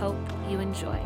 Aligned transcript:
And 0.00 0.14
we 0.14 0.16
hope 0.16 0.50
you 0.50 0.60
enjoy. 0.60 1.00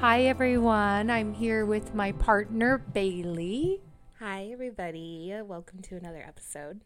Hi, 0.00 0.22
everyone. 0.22 1.10
I'm 1.10 1.32
here 1.32 1.64
with 1.64 1.94
my 1.94 2.12
partner, 2.12 2.78
Bailey. 2.78 3.80
Hi, 4.20 4.48
everybody. 4.52 5.34
Welcome 5.44 5.80
to 5.82 5.96
another 5.96 6.24
episode. 6.26 6.80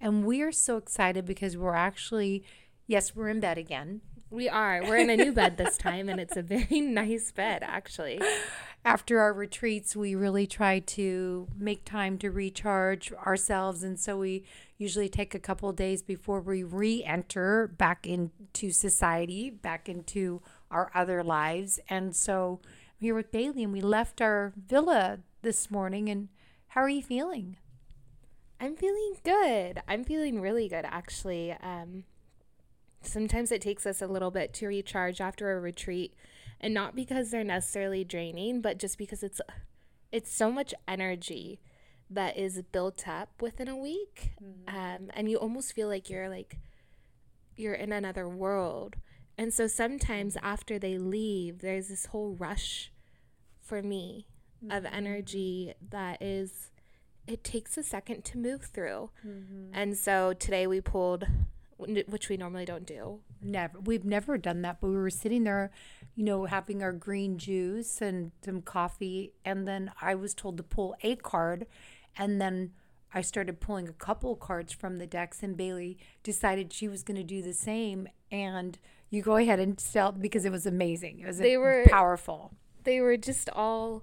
And 0.00 0.24
we 0.24 0.42
are 0.42 0.52
so 0.52 0.76
excited 0.76 1.24
because 1.24 1.56
we're 1.56 1.74
actually, 1.74 2.44
yes, 2.86 3.14
we're 3.14 3.28
in 3.28 3.40
bed 3.40 3.58
again. 3.58 4.00
We 4.30 4.48
are. 4.48 4.82
We're 4.82 4.98
in 4.98 5.10
a 5.10 5.16
new 5.16 5.32
bed 5.32 5.56
this 5.56 5.78
time, 5.78 6.08
and 6.08 6.20
it's 6.20 6.36
a 6.36 6.42
very 6.42 6.80
nice 6.80 7.30
bed, 7.32 7.62
actually. 7.62 8.20
After 8.86 9.18
our 9.18 9.32
retreats, 9.32 9.96
we 9.96 10.14
really 10.14 10.46
try 10.46 10.78
to 10.78 11.48
make 11.56 11.86
time 11.86 12.18
to 12.18 12.30
recharge 12.30 13.12
ourselves. 13.12 13.82
And 13.82 13.98
so 13.98 14.18
we 14.18 14.44
usually 14.76 15.08
take 15.08 15.34
a 15.34 15.38
couple 15.38 15.72
days 15.72 16.02
before 16.02 16.40
we 16.42 16.62
re 16.62 17.02
enter 17.02 17.66
back 17.66 18.06
into 18.06 18.72
society, 18.72 19.48
back 19.48 19.88
into 19.88 20.42
our 20.70 20.90
other 20.94 21.24
lives. 21.24 21.80
And 21.88 22.14
so 22.14 22.60
I'm 22.62 23.06
here 23.06 23.14
with 23.14 23.32
Bailey, 23.32 23.64
and 23.64 23.72
we 23.72 23.80
left 23.80 24.20
our 24.20 24.52
villa 24.54 25.20
this 25.40 25.70
morning. 25.70 26.10
And 26.10 26.28
how 26.68 26.82
are 26.82 26.88
you 26.90 27.02
feeling? 27.02 27.56
I'm 28.60 28.76
feeling 28.76 29.16
good. 29.24 29.80
I'm 29.88 30.04
feeling 30.04 30.42
really 30.42 30.68
good, 30.68 30.84
actually. 30.84 31.52
Um, 31.52 32.04
sometimes 33.00 33.50
it 33.50 33.62
takes 33.62 33.86
us 33.86 34.02
a 34.02 34.06
little 34.06 34.30
bit 34.30 34.52
to 34.54 34.66
recharge 34.66 35.22
after 35.22 35.56
a 35.56 35.60
retreat, 35.60 36.14
and 36.64 36.72
not 36.72 36.96
because 36.96 37.30
they're 37.30 37.44
necessarily 37.44 38.04
draining, 38.04 38.62
but 38.62 38.78
just 38.78 38.96
because 38.96 39.22
it's 39.22 39.40
it's 40.10 40.32
so 40.32 40.50
much 40.50 40.72
energy 40.88 41.60
that 42.08 42.38
is 42.38 42.62
built 42.72 43.06
up 43.06 43.42
within 43.42 43.68
a 43.68 43.76
week, 43.76 44.32
mm-hmm. 44.42 44.74
um, 44.74 45.10
and 45.12 45.30
you 45.30 45.36
almost 45.36 45.74
feel 45.74 45.88
like 45.88 46.08
you're 46.08 46.30
like 46.30 46.56
you're 47.54 47.74
in 47.74 47.92
another 47.92 48.26
world. 48.26 48.96
And 49.36 49.52
so 49.52 49.66
sometimes 49.66 50.38
after 50.42 50.78
they 50.78 50.96
leave, 50.96 51.58
there's 51.58 51.88
this 51.88 52.06
whole 52.06 52.34
rush 52.34 52.90
for 53.60 53.82
me 53.82 54.26
mm-hmm. 54.64 54.74
of 54.74 54.86
energy 54.86 55.74
that 55.90 56.22
is 56.22 56.70
it 57.26 57.44
takes 57.44 57.76
a 57.76 57.82
second 57.82 58.24
to 58.24 58.38
move 58.38 58.62
through. 58.62 59.10
Mm-hmm. 59.26 59.74
And 59.74 59.98
so 59.98 60.32
today 60.32 60.66
we 60.66 60.80
pulled, 60.80 61.26
which 61.76 62.28
we 62.28 62.36
normally 62.36 62.64
don't 62.64 62.86
do. 62.86 63.20
Never. 63.42 63.78
We've 63.80 64.04
never 64.04 64.38
done 64.38 64.62
that, 64.62 64.80
but 64.80 64.88
we 64.88 64.96
were 64.96 65.10
sitting 65.10 65.44
there, 65.44 65.70
you 66.14 66.24
know, 66.24 66.44
having 66.46 66.82
our 66.82 66.92
green 66.92 67.38
juice 67.38 68.00
and 68.00 68.32
some 68.44 68.62
coffee. 68.62 69.32
And 69.44 69.66
then 69.66 69.92
I 70.00 70.14
was 70.14 70.34
told 70.34 70.56
to 70.56 70.62
pull 70.62 70.96
a 71.02 71.16
card. 71.16 71.66
And 72.16 72.40
then 72.40 72.72
I 73.12 73.20
started 73.20 73.60
pulling 73.60 73.88
a 73.88 73.92
couple 73.92 74.34
cards 74.36 74.72
from 74.72 74.98
the 74.98 75.06
decks, 75.06 75.42
and 75.42 75.56
Bailey 75.56 75.98
decided 76.22 76.72
she 76.72 76.88
was 76.88 77.02
going 77.02 77.16
to 77.16 77.24
do 77.24 77.42
the 77.42 77.52
same. 77.52 78.08
And 78.30 78.78
you 79.10 79.22
go 79.22 79.36
ahead 79.36 79.60
and 79.60 79.78
sell 79.78 80.12
because 80.12 80.44
it 80.44 80.52
was 80.52 80.66
amazing. 80.66 81.20
It 81.20 81.26
was 81.26 81.38
they 81.38 81.56
were 81.56 81.84
powerful. 81.88 82.52
They 82.82 83.00
were 83.00 83.16
just 83.16 83.48
all 83.50 84.02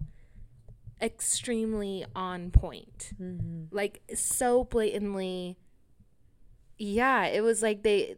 extremely 1.01 2.05
on 2.15 2.51
point. 2.51 3.13
Mm-hmm. 3.21 3.75
Like 3.75 4.01
so 4.13 4.63
blatantly. 4.63 5.57
Yeah, 6.83 7.25
it 7.27 7.41
was 7.41 7.61
like 7.61 7.83
they 7.83 8.15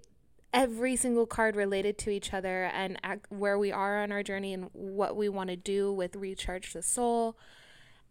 every 0.54 0.96
single 0.96 1.26
card 1.26 1.54
related 1.54 1.98
to 1.98 2.10
each 2.10 2.34
other 2.34 2.64
and 2.66 2.98
where 3.28 3.60
we 3.60 3.74
are 3.74 4.02
on 4.02 4.12
our 4.14 4.24
journey 4.24 4.54
and 4.54 4.70
what 4.72 5.18
we 5.18 5.28
want 5.28 5.50
to 5.50 5.58
do 5.58 5.92
with 5.92 6.16
recharge 6.16 6.72
the 6.72 6.82
soul. 6.82 7.36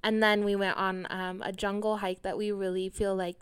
And 0.05 0.23
then 0.23 0.45
we 0.45 0.55
went 0.55 0.77
on 0.77 1.07
um, 1.09 1.41
a 1.41 1.53
jungle 1.53 1.99
hike 1.99 2.21
that 2.21 2.37
we 2.37 2.53
really 2.53 2.91
feel 2.91 3.17
like 3.17 3.39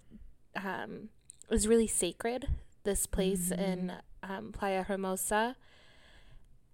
um, 0.55 1.09
was 1.49 1.67
really 1.67 1.89
sacred. 1.89 2.47
This 2.85 3.07
place 3.07 3.49
mm-hmm. 3.49 3.61
in 3.61 3.93
um, 4.23 4.53
Playa 4.53 4.85
Hermosa 4.85 5.57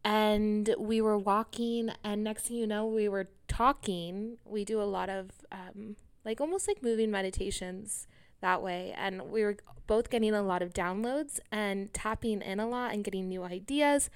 and 0.04 0.74
we 0.78 1.00
were 1.00 1.18
walking 1.18 1.90
and 2.04 2.22
next 2.22 2.46
thing 2.46 2.56
you 2.58 2.66
know 2.66 2.86
we 2.86 3.08
were 3.08 3.28
talking 3.48 4.36
we 4.44 4.64
do 4.64 4.80
a 4.80 4.84
lot 4.84 5.08
of 5.08 5.30
um, 5.50 5.96
like 6.24 6.40
almost 6.40 6.68
like 6.68 6.82
moving 6.82 7.10
meditations 7.10 8.06
that 8.40 8.62
way. 8.62 8.94
And 8.96 9.30
we 9.30 9.42
were 9.42 9.56
both 9.86 10.10
getting 10.10 10.34
a 10.34 10.42
lot 10.42 10.62
of 10.62 10.72
downloads 10.72 11.38
and 11.50 11.92
tapping 11.92 12.42
in 12.42 12.60
a 12.60 12.68
lot 12.68 12.92
and 12.92 13.04
getting 13.04 13.28
new 13.28 13.44
ideas. 13.44 14.10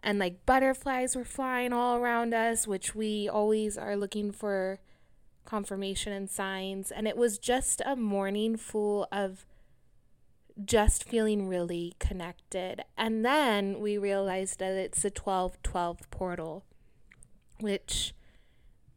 And 0.00 0.18
like 0.18 0.44
butterflies 0.46 1.16
were 1.16 1.24
flying 1.24 1.72
all 1.72 1.96
around 1.96 2.34
us 2.34 2.66
which 2.66 2.94
we 2.94 3.28
always 3.28 3.76
are 3.78 3.96
looking 3.96 4.30
for 4.30 4.80
confirmation 5.44 6.12
and 6.12 6.28
signs. 6.28 6.90
And 6.90 7.08
it 7.08 7.16
was 7.16 7.38
just 7.38 7.80
a 7.84 7.96
morning 7.96 8.56
full 8.56 9.06
of 9.10 9.46
just 10.64 11.04
feeling 11.04 11.48
really 11.48 11.94
connected. 11.98 12.82
And 12.96 13.24
then 13.24 13.80
we 13.80 13.98
realized 13.98 14.58
that 14.58 14.72
it's 14.72 15.04
a 15.04 15.10
12 15.10 15.62
12 15.62 16.10
portal, 16.10 16.64
which 17.60 18.14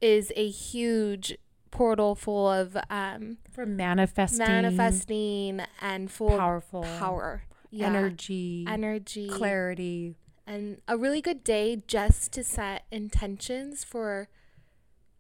is 0.02 0.32
a 0.36 0.50
huge 0.50 1.38
portal 1.72 2.16
full 2.16 2.50
of 2.50 2.78
um 2.90 3.38
for 3.52 3.66
manifesting 3.66 4.40
manifesting 4.40 5.62
and 5.82 6.12
full 6.12 6.38
powerful 6.38 6.84
power 6.98 7.44
yeah. 7.70 7.88
energy 7.88 8.66
energy 8.68 9.30
clarity 9.30 10.16
and 10.48 10.82
a 10.88 10.98
really 10.98 11.22
good 11.22 11.44
day 11.44 11.82
just 11.88 12.32
to 12.32 12.44
set 12.44 12.86
intentions 12.92 13.84
for 13.84 14.28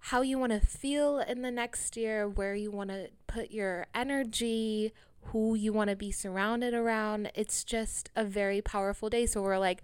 how 0.03 0.21
you 0.21 0.39
want 0.39 0.51
to 0.51 0.59
feel 0.59 1.19
in 1.19 1.41
the 1.41 1.51
next 1.51 1.95
year 1.95 2.27
where 2.27 2.55
you 2.55 2.71
want 2.71 2.89
to 2.89 3.09
put 3.27 3.51
your 3.51 3.85
energy 3.93 4.91
who 5.25 5.55
you 5.55 5.71
want 5.71 5.89
to 5.89 5.95
be 5.95 6.11
surrounded 6.11 6.73
around. 6.73 7.31
It's 7.35 7.63
just 7.63 8.09
a 8.15 8.23
very 8.23 8.61
powerful 8.61 9.09
day. 9.09 9.25
So 9.25 9.41
we're 9.41 9.59
like, 9.59 9.83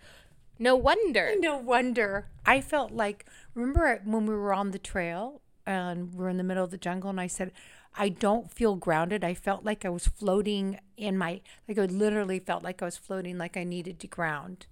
no 0.58 0.76
wonder. 0.76 1.34
No 1.38 1.58
wonder. 1.58 2.30
I 2.46 2.62
felt 2.62 2.92
like, 2.92 3.26
remember 3.54 4.02
when 4.06 4.26
we 4.26 4.34
were 4.34 4.54
on 4.54 4.72
the 4.72 4.80
trail 4.80 5.42
and 5.66 6.14
we're 6.14 6.30
in 6.30 6.38
the 6.38 6.44
middle 6.44 6.64
of 6.64 6.72
the 6.72 6.78
jungle 6.78 7.10
and 7.10 7.20
I 7.20 7.28
said, 7.28 7.52
I 7.98 8.10
don't 8.10 8.52
feel 8.52 8.76
grounded. 8.76 9.24
I 9.24 9.34
felt 9.34 9.64
like 9.64 9.86
I 9.86 9.90
was 9.90 10.08
floating 10.08 10.80
in 10.98 11.18
my, 11.18 11.42
like 11.68 11.80
I 11.80 11.86
literally 11.86 12.40
felt 12.40 12.64
like 12.64 12.82
I 12.82 12.86
was 12.86 12.98
floating 12.98 13.38
like 13.38 13.56
I 13.56 13.64
needed 13.64 14.00
to 14.02 14.08
ground. 14.08 14.68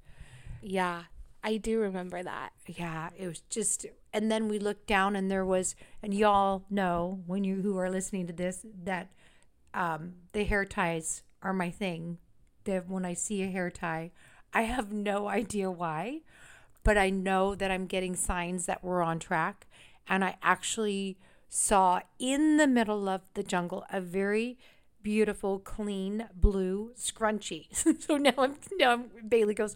Yeah, 0.62 1.04
I 1.44 1.58
do 1.58 1.80
remember 1.80 2.22
that. 2.24 2.52
Yeah, 2.68 3.10
it 3.18 3.28
was 3.28 3.42
just, 3.50 3.86
and 4.14 4.32
then 4.32 4.48
we 4.48 4.60
looked 4.60 4.88
down 4.88 5.16
and 5.16 5.32
there 5.32 5.46
was, 5.46 5.76
and 6.02 6.14
y'all 6.14 6.66
know 6.70 7.22
when 7.26 7.44
you 7.44 7.62
who 7.62 7.78
are 7.78 7.90
listening 7.90 8.28
to 8.28 8.34
this 8.34 8.66
that 8.84 9.12
um, 9.74 10.14
the 10.34 10.44
hair 10.44 10.66
ties 10.66 11.24
are 11.42 11.54
my 11.54 11.70
thing. 11.70 12.18
That 12.66 12.90
when 12.90 13.04
I 13.04 13.14
see 13.14 13.44
a 13.44 13.48
hair 13.48 13.70
tie, 13.70 14.12
I 14.54 14.64
have 14.64 14.92
no 14.92 15.28
idea 15.40 15.70
why, 15.70 16.22
but 16.84 16.98
I 16.98 17.10
know 17.10 17.56
that 17.56 17.72
I'm 17.72 17.88
getting 17.88 18.16
signs 18.16 18.66
that 18.66 18.84
we're 18.84 19.02
on 19.02 19.20
track. 19.20 19.68
And 20.08 20.24
I 20.24 20.38
actually 20.42 21.18
saw 21.50 22.02
in 22.20 22.58
the 22.58 22.68
middle 22.68 23.08
of 23.08 23.22
the 23.36 23.44
jungle 23.44 23.86
a 23.92 24.02
very 24.02 24.58
beautiful, 25.04 25.60
clean 25.60 26.28
blue 26.34 26.94
scrunchie. 26.98 27.68
so 28.02 28.18
now 28.18 28.34
I'm 28.38 28.56
now 28.78 29.04
Bailey 29.28 29.54
goes, 29.54 29.76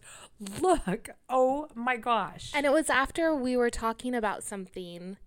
look, 0.62 1.10
oh 1.30 1.68
my 1.76 1.98
gosh! 1.98 2.52
And 2.56 2.66
it 2.66 2.72
was 2.72 2.90
after 2.90 3.36
we 3.36 3.56
were 3.56 3.70
talking 3.70 4.16
about 4.16 4.44
something 4.44 5.18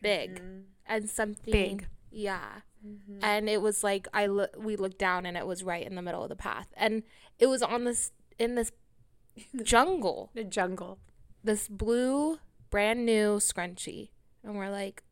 big 0.00 0.36
mm-hmm. 0.36 0.60
and 0.86 1.08
something 1.08 1.52
big, 1.52 1.88
yeah. 2.10 2.62
Mm-hmm. 2.84 3.18
And 3.22 3.48
it 3.48 3.62
was 3.62 3.84
like 3.84 4.08
I 4.12 4.28
we 4.56 4.76
looked 4.76 4.98
down 4.98 5.24
and 5.24 5.36
it 5.36 5.46
was 5.46 5.62
right 5.62 5.86
in 5.86 5.94
the 5.94 6.02
middle 6.02 6.22
of 6.22 6.28
the 6.28 6.36
path. 6.36 6.66
And 6.76 7.04
it 7.38 7.46
was 7.46 7.62
on 7.62 7.84
this 7.84 8.10
in 8.38 8.56
this 8.56 8.72
jungle. 9.62 10.30
The 10.34 10.44
jungle. 10.44 10.98
This 11.44 11.68
blue 11.68 12.38
brand 12.70 13.04
new 13.04 13.36
scrunchie. 13.36 14.10
And 14.44 14.56
we're 14.56 14.70
like, 14.70 15.02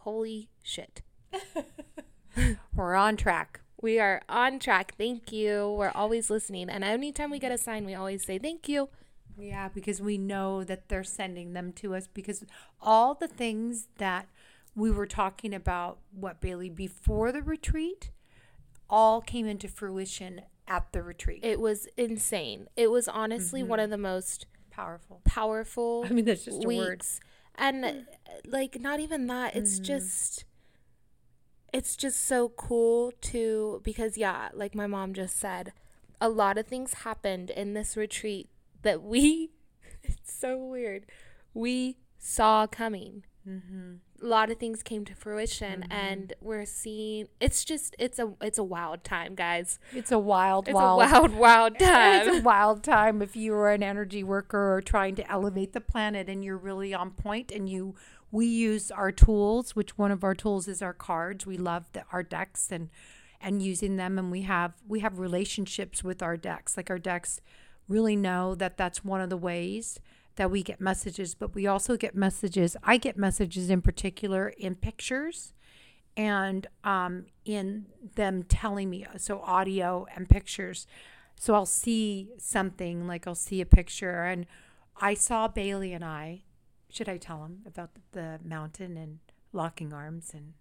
"Holy 0.00 0.48
shit." 0.62 1.02
we're 2.74 2.94
on 2.94 3.16
track. 3.16 3.60
We 3.80 4.00
are 4.00 4.22
on 4.28 4.58
track. 4.58 4.94
Thank 4.96 5.32
you. 5.32 5.74
We're 5.78 5.92
always 5.94 6.30
listening. 6.30 6.68
And 6.70 6.82
anytime 6.82 7.30
we 7.30 7.38
get 7.38 7.52
a 7.52 7.58
sign, 7.58 7.84
we 7.84 7.94
always 7.94 8.24
say 8.24 8.38
thank 8.38 8.68
you. 8.68 8.88
Yeah, 9.38 9.68
because 9.68 10.00
we 10.00 10.16
know 10.16 10.64
that 10.64 10.88
they're 10.88 11.04
sending 11.04 11.52
them 11.52 11.72
to 11.74 11.94
us 11.94 12.08
because 12.12 12.44
all 12.80 13.14
the 13.14 13.28
things 13.28 13.88
that 13.98 14.26
we 14.74 14.90
were 14.90 15.06
talking 15.06 15.54
about 15.54 15.98
what 16.10 16.40
Bailey 16.40 16.70
before 16.70 17.32
the 17.32 17.42
retreat 17.42 18.10
all 18.88 19.20
came 19.20 19.46
into 19.46 19.68
fruition 19.68 20.42
at 20.66 20.92
the 20.92 21.02
retreat. 21.02 21.40
It 21.42 21.60
was 21.60 21.86
insane. 21.96 22.68
It 22.76 22.90
was 22.90 23.08
honestly 23.08 23.60
mm-hmm. 23.60 23.70
one 23.70 23.80
of 23.80 23.90
the 23.90 23.98
most 23.98 24.46
Powerful. 24.70 25.22
powerful 25.24 26.04
I 26.06 26.12
mean, 26.12 26.26
that's 26.26 26.44
just 26.44 26.62
a 26.62 26.68
word. 26.68 27.02
And 27.56 27.84
uh, 27.84 27.92
like 28.46 28.80
not 28.80 29.00
even 29.00 29.26
that, 29.28 29.56
it's 29.56 29.78
Mm-hmm. 29.78 29.84
just 29.84 30.44
it's 31.72 31.96
just 31.96 32.24
so 32.24 32.48
cool 32.50 33.12
to 33.20 33.80
because 33.84 34.16
yeah, 34.16 34.48
like 34.54 34.74
my 34.74 34.86
mom 34.86 35.12
just 35.14 35.38
said, 35.38 35.72
a 36.20 36.28
lot 36.28 36.58
of 36.58 36.66
things 36.66 36.94
happened 36.94 37.50
in 37.50 37.74
this 37.74 37.96
retreat 37.96 38.48
that 38.82 39.02
we 39.02 39.50
it's 40.02 40.32
so 40.32 40.58
weird. 40.58 41.06
We 41.54 41.98
saw 42.18 42.66
coming. 42.66 43.24
Mm-hmm. 43.48 43.94
A 44.22 44.26
lot 44.26 44.50
of 44.50 44.58
things 44.58 44.82
came 44.82 45.04
to 45.04 45.14
fruition 45.14 45.80
mm-hmm. 45.82 45.92
and 45.92 46.32
we're 46.40 46.64
seeing 46.64 47.28
it's 47.40 47.64
just 47.64 47.94
it's 47.98 48.18
a 48.18 48.32
it's 48.40 48.58
a 48.58 48.64
wild 48.64 49.04
time, 49.04 49.34
guys. 49.34 49.78
It's 49.92 50.12
a 50.12 50.18
wild, 50.18 50.68
It's 50.68 50.74
wild, 50.74 51.02
a 51.02 51.06
wild, 51.06 51.34
wild 51.34 51.78
time. 51.78 52.28
It's 52.28 52.38
a 52.38 52.42
wild 52.42 52.82
time 52.82 53.22
if 53.22 53.36
you 53.36 53.54
are 53.54 53.70
an 53.70 53.82
energy 53.82 54.24
worker 54.24 54.74
or 54.74 54.80
trying 54.80 55.14
to 55.16 55.30
elevate 55.30 55.72
the 55.72 55.80
planet 55.80 56.28
and 56.28 56.44
you're 56.44 56.56
really 56.56 56.94
on 56.94 57.10
point 57.10 57.50
and 57.52 57.68
you 57.68 57.94
we 58.32 58.46
use 58.46 58.90
our 58.90 59.12
tools, 59.12 59.76
which 59.76 59.96
one 59.96 60.10
of 60.10 60.24
our 60.24 60.34
tools 60.34 60.66
is 60.68 60.82
our 60.82 60.92
cards. 60.92 61.46
We 61.46 61.56
love 61.56 61.84
the, 61.92 62.04
our 62.12 62.22
decks 62.22 62.70
and 62.70 62.90
and 63.40 63.62
using 63.62 63.96
them 63.96 64.18
and 64.18 64.30
we 64.30 64.42
have 64.42 64.72
we 64.88 65.00
have 65.00 65.18
relationships 65.18 66.02
with 66.02 66.22
our 66.22 66.36
decks. 66.36 66.76
Like 66.76 66.90
our 66.90 66.98
decks 66.98 67.40
really 67.88 68.16
know 68.16 68.54
that 68.54 68.76
that's 68.76 69.04
one 69.04 69.20
of 69.20 69.30
the 69.30 69.36
ways 69.36 70.00
that 70.36 70.50
we 70.50 70.62
get 70.62 70.80
messages, 70.80 71.34
but 71.34 71.54
we 71.54 71.66
also 71.66 71.96
get 71.96 72.14
messages. 72.14 72.76
I 72.82 72.96
get 72.96 73.16
messages 73.16 73.70
in 73.70 73.82
particular 73.82 74.48
in 74.48 74.74
pictures 74.74 75.52
and 76.16 76.66
um, 76.84 77.26
in 77.44 77.86
them 78.14 78.42
telling 78.42 78.88
me 78.90 79.04
so 79.16 79.40
audio 79.40 80.06
and 80.14 80.28
pictures 80.28 80.86
so 81.38 81.54
i'll 81.54 81.66
see 81.66 82.30
something 82.38 83.06
like 83.06 83.26
i'll 83.26 83.34
see 83.34 83.60
a 83.60 83.66
picture 83.66 84.22
and 84.22 84.46
i 85.00 85.12
saw 85.12 85.46
bailey 85.46 85.92
and 85.92 86.04
i 86.04 86.42
should 86.88 87.08
i 87.08 87.16
tell 87.18 87.44
him 87.44 87.58
about 87.66 87.90
the 88.12 88.38
mountain 88.42 88.96
and 88.96 89.18
locking 89.52 89.92
arms 89.92 90.30
and 90.34 90.54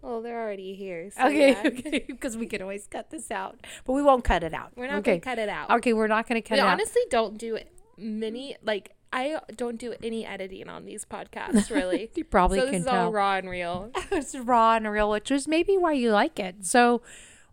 well, 0.00 0.20
they're 0.20 0.42
already 0.42 0.74
here. 0.74 1.10
So 1.12 1.28
okay 1.28 1.50
yeah. 1.52 1.62
okay 1.64 2.04
because 2.08 2.36
we 2.36 2.46
can 2.46 2.60
always 2.60 2.88
cut 2.88 3.10
this 3.10 3.30
out 3.30 3.60
but 3.84 3.92
we 3.92 4.02
won't 4.02 4.24
cut 4.24 4.42
it 4.42 4.52
out 4.52 4.72
We're 4.74 4.88
not 4.88 4.98
okay 5.00 5.18
gonna 5.18 5.36
cut 5.36 5.38
it 5.38 5.48
out. 5.48 5.70
okay 5.70 5.92
we're 5.92 6.08
not 6.08 6.26
going 6.28 6.42
to 6.42 6.48
cut 6.48 6.56
we 6.56 6.60
it 6.60 6.62
out 6.64 6.72
honestly 6.72 7.02
don't 7.08 7.38
do 7.38 7.58
many 7.96 8.56
like 8.64 8.96
I 9.12 9.38
don't 9.54 9.78
do 9.78 9.94
any 10.02 10.24
editing 10.24 10.68
on 10.68 10.86
these 10.86 11.04
podcasts 11.04 11.70
really. 11.70 12.10
you 12.14 12.24
probably 12.24 12.60
so 12.60 12.64
can 12.64 12.72
this 12.72 12.80
is 12.82 12.86
tell 12.86 13.06
all 13.06 13.12
raw 13.12 13.36
and 13.36 13.48
real. 13.48 13.90
it's 14.10 14.34
raw 14.34 14.76
and 14.76 14.90
real, 14.90 15.10
which 15.10 15.30
was 15.30 15.46
maybe 15.46 15.76
why 15.76 15.92
you 15.92 16.10
like 16.12 16.38
it. 16.38 16.64
So, 16.64 17.02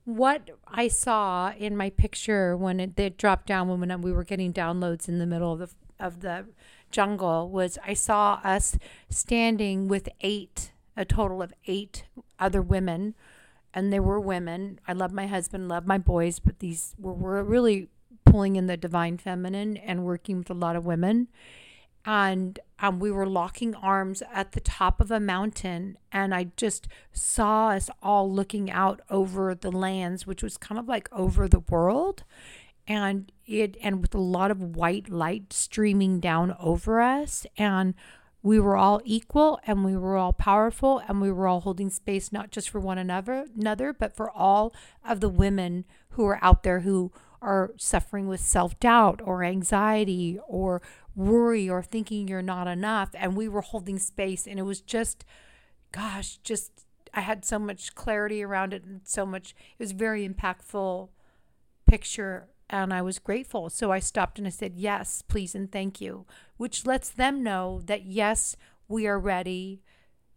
what 0.06 0.50
I 0.67 0.88
saw 0.88 1.51
in 1.57 1.75
my 1.75 1.89
picture 1.89 2.56
when 2.56 2.79
it, 2.79 2.97
it 2.97 3.17
dropped 3.17 3.45
down 3.45 3.67
when 3.67 4.01
we 4.01 4.11
were 4.11 4.23
getting 4.23 4.53
downloads 4.53 5.07
in 5.07 5.19
the 5.19 5.27
middle 5.27 5.53
of 5.53 5.59
the 5.59 5.69
of 6.00 6.21
the 6.21 6.45
jungle 6.91 7.50
was 7.50 7.77
I 7.85 7.94
saw 7.94 8.39
us 8.44 8.77
standing 9.09 9.88
with 9.88 10.09
eight, 10.21 10.71
a 10.95 11.06
total 11.06 11.41
of 11.41 11.53
eight 11.67 12.06
other 12.39 12.61
women, 12.61 13.15
and 13.73 13.91
they 13.91 14.00
were 14.00 14.19
women. 14.19 14.79
I 14.88 14.94
love 14.94 15.11
my 15.11 15.27
husband, 15.27 15.67
love 15.67 15.85
my 15.85 15.97
boys, 15.97 16.39
but 16.39 16.59
these 16.59 16.95
were, 16.97 17.13
were 17.13 17.44
really 17.44 17.89
pulling 18.29 18.55
in 18.55 18.67
the 18.67 18.77
divine 18.77 19.17
feminine 19.17 19.77
and 19.77 20.05
working 20.05 20.37
with 20.37 20.49
a 20.49 20.53
lot 20.53 20.75
of 20.75 20.85
women. 20.85 21.27
And 22.05 22.59
um, 22.79 22.99
we 22.99 23.11
were 23.11 23.25
locking 23.25 23.75
arms 23.75 24.23
at 24.33 24.53
the 24.53 24.59
top 24.59 25.01
of 25.01 25.11
a 25.11 25.19
mountain 25.19 25.97
and 26.11 26.33
i 26.33 26.47
just 26.55 26.87
saw 27.11 27.69
us 27.69 27.89
all 28.01 28.31
looking 28.31 28.71
out 28.71 29.01
over 29.09 29.53
the 29.53 29.71
lands 29.71 30.25
which 30.25 30.41
was 30.41 30.57
kind 30.57 30.79
of 30.79 30.87
like 30.87 31.09
over 31.11 31.47
the 31.47 31.59
world. 31.59 32.23
And 32.87 33.31
it 33.45 33.77
and 33.81 34.01
with 34.01 34.15
a 34.15 34.19
lot 34.19 34.49
of 34.49 34.75
white 34.75 35.09
light 35.09 35.53
streaming 35.53 36.19
down 36.19 36.55
over 36.59 37.01
us 37.01 37.45
and 37.57 37.93
we 38.41 38.59
were 38.59 38.77
all 38.77 39.01
equal 39.03 39.59
and 39.67 39.83
we 39.83 39.97
were 39.97 40.15
all 40.15 40.33
powerful 40.33 41.01
and 41.07 41.21
we 41.21 41.31
were 41.31 41.47
all 41.47 41.61
holding 41.61 41.89
space 41.89 42.31
not 42.31 42.51
just 42.51 42.69
for 42.69 42.79
one 42.79 42.97
another 42.97 43.45
another 43.55 43.93
but 43.93 44.15
for 44.15 44.31
all 44.31 44.73
of 45.07 45.19
the 45.19 45.29
women 45.29 45.85
who 46.11 46.25
are 46.25 46.39
out 46.41 46.63
there 46.63 46.79
who 46.79 47.11
are 47.41 47.71
suffering 47.77 48.27
with 48.27 48.39
self-doubt 48.39 49.21
or 49.24 49.44
anxiety 49.44 50.39
or 50.47 50.81
worry 51.15 51.69
or 51.69 51.81
thinking 51.81 52.27
you're 52.27 52.41
not 52.41 52.68
enough 52.68 53.09
and 53.13 53.36
we 53.36 53.47
were 53.47 53.62
holding 53.62 54.00
space 54.00 54.47
and 54.47 54.59
it 54.59 54.63
was 54.63 54.81
just 54.81 55.25
gosh 55.91 56.38
just 56.38 56.86
i 57.13 57.21
had 57.21 57.44
so 57.44 57.57
much 57.57 57.95
clarity 57.95 58.44
around 58.44 58.74
it 58.74 58.83
and 58.83 59.01
so 59.03 59.25
much 59.25 59.56
it 59.77 59.83
was 59.83 59.91
very 59.91 60.27
impactful 60.27 61.09
picture 61.88 62.47
and 62.69 62.94
I 62.94 63.01
was 63.01 63.19
grateful. 63.19 63.69
So 63.69 63.92
I 63.92 64.00
stopped 64.00 64.38
and 64.38 64.47
I 64.47 64.51
said, 64.51 64.74
Yes, 64.75 65.24
please, 65.27 65.56
and 65.56 65.71
thank 65.71 66.00
you, 66.00 66.25
which 66.57 66.85
lets 66.85 67.09
them 67.09 67.44
know 67.44 67.81
that 67.85 68.06
yes, 68.06 68.56
we 68.88 69.07
are 69.07 69.19
ready. 69.19 69.81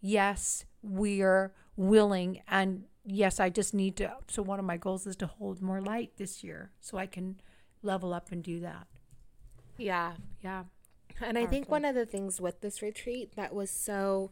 Yes, 0.00 0.64
we 0.82 1.20
are 1.22 1.52
willing. 1.76 2.42
And 2.48 2.84
yes, 3.04 3.40
I 3.40 3.48
just 3.48 3.74
need 3.74 3.96
to. 3.96 4.12
So 4.28 4.42
one 4.42 4.58
of 4.58 4.64
my 4.64 4.76
goals 4.76 5.06
is 5.06 5.16
to 5.16 5.26
hold 5.26 5.60
more 5.62 5.80
light 5.80 6.12
this 6.16 6.44
year 6.44 6.70
so 6.80 6.98
I 6.98 7.06
can 7.06 7.40
level 7.82 8.12
up 8.12 8.30
and 8.30 8.42
do 8.42 8.60
that. 8.60 8.86
Yeah. 9.76 10.12
Yeah. 10.42 10.64
And 11.20 11.38
I 11.38 11.46
think 11.46 11.70
one 11.70 11.84
of 11.84 11.94
the 11.94 12.06
things 12.06 12.40
with 12.40 12.60
this 12.60 12.82
retreat 12.82 13.36
that 13.36 13.54
was 13.54 13.70
so 13.70 14.30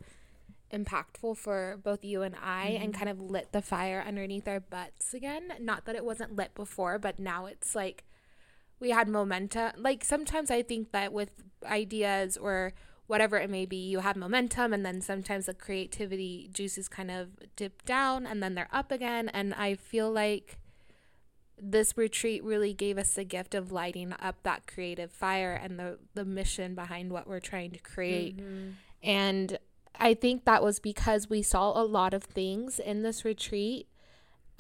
impactful 0.72 1.36
for 1.36 1.78
both 1.82 2.04
you 2.04 2.22
and 2.22 2.34
I 2.42 2.68
and 2.68 2.92
mm-hmm. 2.92 2.98
kind 2.98 3.10
of 3.10 3.20
lit 3.20 3.52
the 3.52 3.62
fire 3.62 4.04
underneath 4.06 4.46
our 4.48 4.60
butts 4.60 5.14
again. 5.14 5.52
Not 5.60 5.84
that 5.86 5.96
it 5.96 6.04
wasn't 6.04 6.36
lit 6.36 6.54
before, 6.54 6.98
but 6.98 7.18
now 7.18 7.46
it's 7.46 7.74
like 7.74 8.04
we 8.78 8.90
had 8.90 9.08
momentum. 9.08 9.72
Like 9.76 10.04
sometimes 10.04 10.50
I 10.50 10.62
think 10.62 10.92
that 10.92 11.12
with 11.12 11.30
ideas 11.64 12.36
or 12.36 12.72
whatever 13.10 13.36
it 13.38 13.50
may 13.50 13.66
be, 13.66 13.76
you 13.76 13.98
have 13.98 14.14
momentum 14.14 14.72
and 14.72 14.86
then 14.86 15.00
sometimes 15.00 15.46
the 15.46 15.52
creativity 15.52 16.48
juices 16.52 16.88
kind 16.88 17.10
of 17.10 17.30
dip 17.56 17.84
down 17.84 18.24
and 18.24 18.40
then 18.40 18.54
they're 18.54 18.68
up 18.72 18.92
again. 18.92 19.28
And 19.28 19.52
I 19.54 19.74
feel 19.74 20.12
like 20.12 20.58
this 21.60 21.96
retreat 21.96 22.44
really 22.44 22.72
gave 22.72 22.96
us 22.96 23.14
the 23.14 23.24
gift 23.24 23.52
of 23.56 23.72
lighting 23.72 24.14
up 24.20 24.36
that 24.44 24.68
creative 24.68 25.10
fire 25.10 25.52
and 25.52 25.76
the 25.76 25.98
the 26.14 26.24
mission 26.24 26.76
behind 26.76 27.10
what 27.10 27.26
we're 27.26 27.40
trying 27.40 27.72
to 27.72 27.80
create. 27.80 28.38
And 29.02 29.58
I 29.98 30.14
think 30.14 30.44
that 30.44 30.62
was 30.62 30.78
because 30.78 31.28
we 31.28 31.42
saw 31.42 31.78
a 31.78 31.82
lot 31.82 32.14
of 32.14 32.22
things 32.22 32.78
in 32.78 33.02
this 33.02 33.24
retreat 33.24 33.88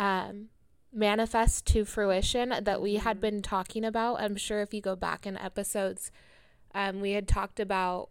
um, 0.00 0.48
manifest 0.92 1.66
to 1.66 1.84
fruition 1.84 2.52
that 2.64 2.82
we 2.82 2.96
had 2.96 3.20
been 3.20 3.42
talking 3.42 3.84
about. 3.84 4.20
I'm 4.20 4.34
sure 4.36 4.60
if 4.60 4.74
you 4.74 4.80
go 4.80 4.96
back 4.96 5.24
in 5.24 5.36
episodes, 5.38 6.10
um, 6.74 7.00
we 7.00 7.12
had 7.12 7.28
talked 7.28 7.60
about 7.60 8.10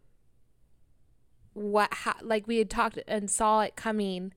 what 1.59 1.93
ha- 1.93 2.19
like 2.21 2.47
we 2.47 2.57
had 2.57 2.69
talked 2.69 2.99
and 3.07 3.29
saw 3.29 3.61
it 3.61 3.75
coming, 3.75 4.33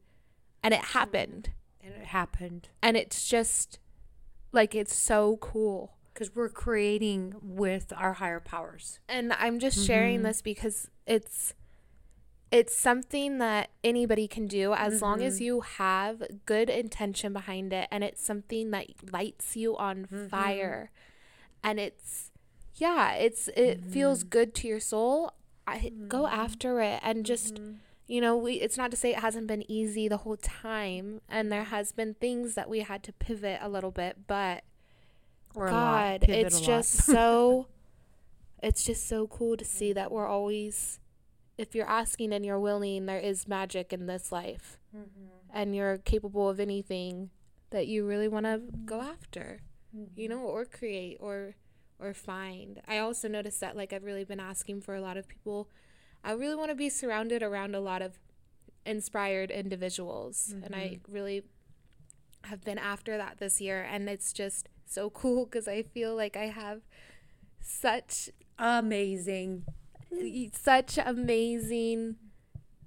and 0.62 0.75
it 0.75 0.81
happened, 0.81 1.50
And 1.81 1.95
it 1.95 2.07
happened. 2.07 2.69
And 2.83 2.97
it's 2.97 3.29
just 3.29 3.79
like 4.50 4.75
it's 4.75 4.95
so 4.95 5.38
cool. 5.41 5.95
because 6.12 6.35
we're 6.35 6.49
creating 6.49 7.37
with 7.41 7.93
our 7.97 8.14
higher 8.14 8.41
powers. 8.41 8.99
and 9.09 9.33
I'm 9.35 9.59
just 9.59 9.79
mm-hmm. 9.79 9.87
sharing 9.87 10.23
this 10.23 10.43
because 10.43 10.91
it's 11.07 11.55
it's 12.50 12.76
something 12.76 13.38
that 13.38 13.71
anybody 13.83 14.29
can 14.29 14.47
do 14.47 14.75
as 14.75 15.00
long 15.00 15.23
as 15.23 15.37
mm-hmm. 15.37 15.45
you 15.45 15.61
have 15.62 16.23
good 16.45 16.69
intention 16.69 17.33
behind 17.33 17.73
it 17.73 17.88
and 17.91 18.05
it's 18.05 18.23
something 18.23 18.71
that 18.73 18.88
lights 19.11 19.57
you 19.57 19.75
on 19.76 20.07
mm-hmm. 20.07 20.26
fire. 20.26 20.91
And 21.64 21.79
it's 21.81 22.31
yeah 22.75 23.12
it's 23.14 23.49
it 23.57 23.81
feels 23.85 24.23
good 24.25 24.55
to 24.57 24.67
your 24.67 24.81
soul 24.81 25.33
I, 25.66 25.92
go 26.09 26.26
after 26.26 26.81
it 26.81 27.00
and 27.02 27.25
just 27.25 27.61
you 28.07 28.21
know 28.21 28.37
we 28.37 28.54
it's 28.54 28.76
not 28.76 28.90
to 28.90 28.97
say 28.97 29.11
it 29.11 29.21
hasn't 29.21 29.47
been 29.47 29.71
easy 29.71 30.09
the 30.09 30.19
whole 30.19 30.37
time 30.37 31.21
and 31.28 31.52
there 31.52 31.64
has 31.64 31.92
been 31.92 32.14
things 32.14 32.54
that 32.54 32.69
we 32.69 32.81
had 32.81 33.02
to 33.04 33.12
pivot 33.12 33.59
a 33.62 33.69
little 33.69 33.92
bit 33.92 34.26
but 34.26 34.64
Or 35.54 35.69
God, 35.69 36.25
it's 36.28 36.61
just 36.61 36.90
so 37.04 37.66
it's 38.62 38.85
just 38.85 39.09
so 39.09 39.26
cool 39.26 39.57
to 39.57 39.64
see 39.64 39.92
that 39.92 40.11
we're 40.11 40.26
always 40.26 41.00
if 41.59 41.75
you're 41.75 41.88
asking 41.88 42.33
and 42.33 42.45
you're 42.45 42.59
willing, 42.59 43.07
there 43.07 43.19
is 43.19 43.47
magic 43.47 43.92
in 43.92 44.07
this 44.07 44.33
life. 44.33 44.78
Mm-hmm. 44.97 45.26
And 45.54 45.76
you're 45.76 45.99
capable 45.99 46.49
of 46.49 46.59
anything 46.59 47.31
that 47.71 47.87
you 47.87 48.07
really 48.07 48.28
want 48.28 48.47
to 48.47 48.62
go 48.85 49.00
after. 49.00 49.61
You 50.16 50.28
know, 50.28 50.38
or 50.38 50.64
create 50.64 51.19
or 51.21 51.54
or 52.03 52.13
find. 52.13 52.81
I 52.89 52.99
also 52.99 53.29
noticed 53.29 53.61
that 53.61 53.77
like 53.77 53.93
I've 53.93 54.05
really 54.05 54.25
been 54.25 54.41
asking 54.41 54.81
for 54.81 54.95
a 54.95 55.01
lot 55.01 55.17
of 55.17 55.29
people 55.29 55.69
I 56.25 56.33
really 56.33 56.55
want 56.55 56.71
to 56.71 56.77
be 56.77 56.89
surrounded 56.89 57.43
around 57.43 57.75
a 57.75 57.81
lot 57.81 58.01
of 58.01 58.19
inspired 58.87 59.51
individuals 59.51 60.55
and 60.65 60.75
I 60.75 60.79
mm-hmm. 60.79 61.13
really 61.13 61.43
have 62.45 62.63
been 62.63 62.79
after 62.79 63.17
that 63.17 63.39
this 63.39 63.61
year 63.61 63.87
and 63.89 64.09
it's 64.09 64.33
just 64.33 64.69
so 64.87 65.11
cool 65.23 65.47
cuz 65.47 65.69
I 65.69 65.83
feel 65.83 66.15
like 66.15 66.37
I 66.37 66.47
have 66.47 66.83
such 67.61 68.31
amazing. 68.59 69.65
such 70.53 70.99
amazing 70.99 72.17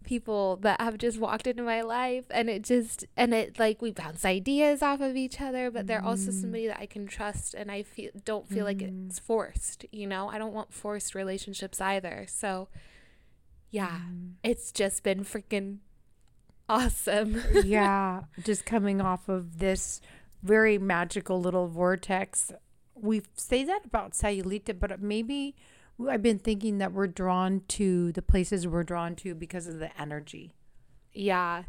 people 0.05 0.57
that 0.57 0.79
have 0.79 0.97
just 0.97 1.17
walked 1.19 1.47
into 1.47 1.63
my 1.63 1.81
life 1.81 2.25
and 2.29 2.49
it 2.49 2.63
just 2.63 3.05
and 3.17 3.33
it 3.33 3.57
like 3.59 3.81
we 3.81 3.91
bounce 3.91 4.23
ideas 4.23 4.81
off 4.81 5.01
of 5.01 5.15
each 5.15 5.41
other 5.41 5.69
but 5.71 5.87
they're 5.87 6.03
also 6.03 6.31
Mm. 6.31 6.41
somebody 6.41 6.67
that 6.67 6.79
I 6.79 6.85
can 6.85 7.07
trust 7.07 7.53
and 7.53 7.71
I 7.71 7.83
feel 7.83 8.11
don't 8.23 8.47
feel 8.47 8.65
like 8.65 8.77
Mm. 8.77 9.07
it's 9.07 9.19
forced 9.19 9.85
you 9.91 10.07
know 10.07 10.29
I 10.29 10.37
don't 10.37 10.53
want 10.53 10.73
forced 10.73 11.15
relationships 11.15 11.81
either 11.81 12.25
so 12.27 12.67
yeah 13.71 13.99
Mm. 14.09 14.33
it's 14.43 14.71
just 14.71 15.03
been 15.03 15.23
freaking 15.25 15.79
awesome 16.69 17.41
yeah, 17.65 18.21
just 18.43 18.65
coming 18.65 19.01
off 19.01 19.29
of 19.29 19.59
this 19.59 20.01
very 20.41 20.77
magical 20.77 21.39
little 21.39 21.67
vortex. 21.67 22.51
We 22.95 23.21
say 23.35 23.63
that 23.65 23.81
about 23.85 24.13
Sayulita, 24.13 24.79
but 24.79 25.01
maybe 25.01 25.55
I've 26.09 26.21
been 26.21 26.39
thinking 26.39 26.77
that 26.79 26.91
we're 26.91 27.07
drawn 27.07 27.61
to 27.69 28.11
the 28.11 28.21
places 28.21 28.67
we're 28.67 28.83
drawn 28.83 29.15
to 29.17 29.33
because 29.33 29.67
of 29.67 29.79
the 29.79 29.99
energy. 29.99 30.53
Yeah. 31.13 31.63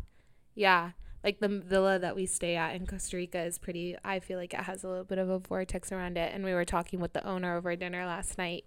Yeah. 0.54 0.92
Like 1.23 1.40
the 1.40 1.49
villa 1.49 1.99
that 1.99 2.16
we 2.16 2.26
stay 2.26 2.56
at 2.56 2.75
in 2.75 2.87
Costa 2.87 3.16
Rica 3.16 3.40
is 3.40 3.59
pretty, 3.59 3.97
I 4.04 4.21
feel 4.21 4.38
like 4.38 4.54
it 4.54 4.61
has 4.61 4.85
a 4.85 4.88
little 4.88 5.04
bit 5.04 5.18
of 5.18 5.28
a 5.28 5.38
vortex 5.38 5.92
around 5.92 6.16
it. 6.18 6.33
And 6.35 6.45
we 6.45 6.54
were 6.54 6.64
talking 6.64 7.00
with 7.00 7.12
the 7.12 7.26
owner 7.26 7.56
over 7.56 7.75
dinner 7.76 8.04
last 8.04 8.38
night. 8.38 8.64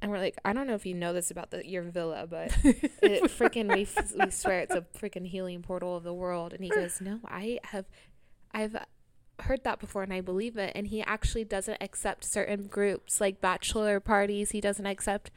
And 0.00 0.10
we're 0.10 0.18
like, 0.18 0.36
I 0.44 0.52
don't 0.52 0.68
know 0.68 0.74
if 0.74 0.86
you 0.86 0.94
know 0.94 1.12
this 1.12 1.30
about 1.30 1.50
the, 1.50 1.66
your 1.68 1.82
villa, 1.82 2.26
but 2.28 2.56
it 2.64 3.24
freaking, 3.24 3.72
we, 3.74 3.82
f- 3.82 4.12
we 4.14 4.30
swear 4.30 4.60
it's 4.60 4.74
a 4.74 4.84
freaking 4.96 5.26
healing 5.26 5.62
portal 5.62 5.96
of 5.96 6.04
the 6.04 6.14
world. 6.14 6.52
And 6.52 6.62
he 6.62 6.70
goes, 6.70 7.00
No, 7.00 7.18
I 7.26 7.58
have, 7.64 7.86
I've 8.52 8.76
heard 9.40 9.64
that 9.64 9.78
before 9.78 10.02
and 10.02 10.12
I 10.12 10.20
believe 10.20 10.56
it. 10.56 10.72
And 10.74 10.86
he 10.88 11.02
actually 11.02 11.44
doesn't 11.44 11.78
accept 11.80 12.24
certain 12.24 12.66
groups 12.66 13.20
like 13.20 13.40
bachelor 13.40 14.00
parties. 14.00 14.50
He 14.50 14.60
doesn't 14.60 14.86
accept 14.86 15.30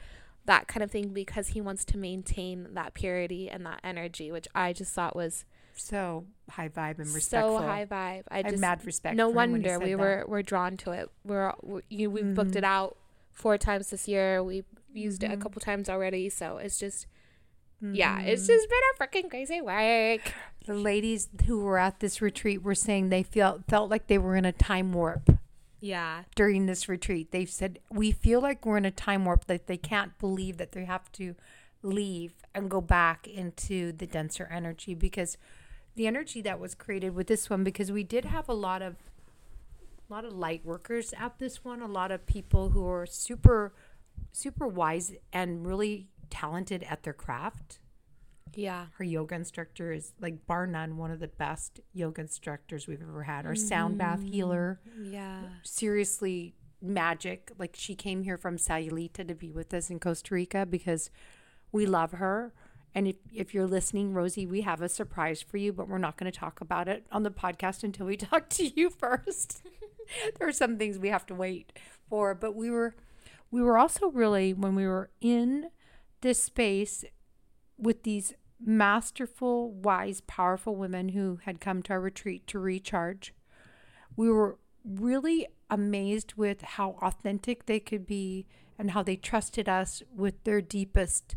that 0.46 0.67
kind 0.67 0.84
of 0.84 0.89
thing 0.91 1.10
because 1.10 1.50
he 1.50 1.62
wants 1.62 1.86
to 1.86 1.98
maintain 1.98 2.70
that 2.74 2.93
purity 2.93 3.50
and 3.50 3.65
that 3.65 3.79
energy, 3.84 4.31
which 4.31 4.48
I 4.55 4.74
just 4.74 4.93
thought 4.93 5.15
was 5.15 5.46
So 5.75 6.25
high 6.50 6.70
vibe 6.70 6.98
and 7.00 7.13
respectful. 7.13 7.60
so 7.60 7.63
high 7.65 7.86
vibe. 7.86 8.24
I 8.31 8.39
I 8.39 8.43
just 8.43 8.58
mad 8.60 8.84
respect. 8.86 9.15
no 9.15 9.27
for 9.27 9.29
him 9.31 9.36
when 9.36 9.50
he 9.63 9.70
wonder 9.70 9.79
we 9.86 9.91
that. 9.91 10.00
were 10.00 10.25
we're 10.27 10.41
drawn 10.41 10.77
to 10.77 10.91
it. 10.91 11.10
We're, 11.24 11.53
we 11.62 11.81
you 11.89 12.10
we've 12.10 12.34
booked 12.34 12.51
Mhm. 12.51 12.55
it 12.58 12.63
out 12.63 12.98
four 13.31 13.58
times 13.58 13.91
this 13.91 14.08
year. 14.08 14.43
We've 14.43 14.65
used 14.93 15.24
it 15.24 15.31
a 15.31 15.38
Mhm. 15.38 15.41
couple 15.41 15.62
times 15.62 15.88
already, 15.89 16.27
so 16.29 16.58
it's 16.58 16.77
just 16.79 17.05
yeah, 17.82 18.22
it's 18.22 18.44
Mhm. 18.44 18.48
just 18.48 18.70
been 18.70 18.80
a 18.94 18.98
freaking 19.08 19.30
crazy 19.30 19.62
week. 19.62 20.34
the 20.68 20.74
ladies 20.76 21.28
who 21.48 21.60
were 21.62 21.80
at 21.80 22.00
this 22.00 22.22
retreat 22.22 22.62
were 22.62 22.76
saying 22.76 23.10
they 23.10 23.24
felt 23.24 23.66
felt 23.66 23.90
like 23.90 24.06
they 24.08 24.18
were 24.20 24.36
in 24.36 24.46
a 24.46 24.52
time 24.52 24.94
warp 24.94 25.30
Yeah, 25.80 26.24
during 26.36 26.68
this 26.68 26.88
retreat. 26.88 27.32
They've 27.32 27.50
said 27.50 27.80
we 27.90 28.12
feel 28.12 28.40
like 28.42 28.64
we're 28.66 28.78
in 28.78 28.86
a 28.86 28.92
time 28.92 29.26
warp 29.26 29.46
that 29.46 29.66
they 29.66 29.78
can't 29.78 30.18
believe 30.20 30.58
that 30.58 30.74
they 30.74 30.86
have 30.86 31.12
to 31.14 31.36
leave 31.82 32.34
and 32.54 32.70
go 32.70 32.80
back 32.82 33.28
into 33.28 33.92
the 33.92 34.06
denser 34.06 34.48
energy 34.52 34.94
because 34.94 35.38
the 35.96 36.06
energy 36.06 36.42
that 36.44 36.60
was 36.60 36.76
created 36.76 37.16
with 37.16 37.26
this 37.26 37.50
one 37.50 37.64
because 37.64 37.92
we 37.92 38.04
did 38.04 38.26
have 38.26 38.48
a 38.48 38.54
lot 38.54 38.84
of 38.84 38.98
a 40.08 40.14
lot 40.14 40.24
of 40.26 40.34
light 40.34 40.64
workers 40.64 41.14
at 41.18 41.40
this 41.40 41.64
one, 41.66 41.82
a 41.82 41.88
lot 41.88 42.12
of 42.12 42.28
people 42.28 42.70
who 42.70 42.86
are 42.88 43.08
super 43.08 43.74
super 44.32 44.68
wise 44.68 45.14
and 45.34 45.66
really 45.66 46.08
talented 46.32 46.84
at 46.90 47.04
their 47.04 47.14
craft. 47.14 47.80
yeah, 48.56 48.88
Her 48.98 49.04
yoga 49.04 49.36
instructor 49.36 49.92
is 49.92 50.14
like 50.20 50.48
bar 50.48 50.66
none 50.66 50.98
one 50.98 51.12
of 51.12 51.20
the 51.20 51.28
best 51.28 51.80
yoga 51.94 52.22
instructors 52.22 52.88
we've 52.88 53.02
ever 53.02 53.24
had. 53.24 53.46
Our 53.46 53.56
sound 53.56 54.00
bath 54.00 54.20
mm-hmm. 54.20 54.32
healer 54.32 54.80
yeah, 55.00 55.42
seriously 55.64 56.56
magic. 56.82 57.52
Like 57.60 57.76
she 57.78 57.94
came 57.94 58.24
here 58.24 58.38
from 58.38 58.58
Sayulita 58.58 59.28
to 59.28 59.36
be 59.36 59.52
with 59.52 59.74
us 59.74 59.90
in 59.90 60.00
Costa 60.00 60.34
Rica 60.34 60.66
because 60.66 61.12
we 61.72 61.86
love 61.86 62.14
her. 62.14 62.54
And 62.94 63.08
if, 63.08 63.16
if 63.34 63.54
you're 63.54 63.68
listening, 63.68 64.14
Rosie, 64.14 64.46
we 64.46 64.62
have 64.62 64.82
a 64.82 64.90
surprise 64.90 65.42
for 65.42 65.56
you, 65.58 65.72
but 65.72 65.88
we're 65.88 65.98
not 65.98 66.18
going 66.18 66.30
to 66.30 66.38
talk 66.38 66.60
about 66.60 66.90
it 66.90 67.06
on 67.12 67.24
the 67.24 67.32
podcast 67.32 67.84
until 67.84 68.06
we 68.06 68.18
talk 68.18 68.50
to 68.50 68.68
you 68.68 68.90
first. 68.90 69.62
there 70.40 70.48
are 70.48 70.54
some 70.54 70.78
things 70.78 70.98
we 70.98 71.10
have 71.10 71.26
to 71.28 71.36
wait 71.36 71.72
for, 72.10 72.34
but 72.36 72.56
we 72.56 72.70
were 72.70 72.96
we 73.50 73.62
were 73.62 73.78
also 73.78 74.10
really 74.10 74.54
when 74.54 74.76
we 74.76 74.88
were 74.88 75.10
in 75.20 75.70
this 76.22 76.42
space 76.44 77.04
with 77.78 78.04
these 78.04 78.34
masterful, 78.63 79.72
wise, 79.72 80.22
powerful 80.22 80.75
women 80.75 81.10
who 81.10 81.40
had 81.46 81.60
come 81.60 81.82
to 81.84 81.94
our 81.94 82.00
retreat 82.00 82.46
to 82.48 82.60
recharge. 82.60 83.34
We 84.16 84.30
were 84.30 84.58
really 84.86 85.48
amazed 85.70 86.34
with 86.36 86.62
how 86.62 86.98
authentic 87.01 87.66
they 87.66 87.80
could 87.80 88.06
be 88.06 88.46
and 88.78 88.92
how 88.92 89.04
they 89.04 89.16
trusted 89.16 89.68
us 89.68 90.04
with 90.16 90.44
their 90.44 90.62
deepest 90.62 91.36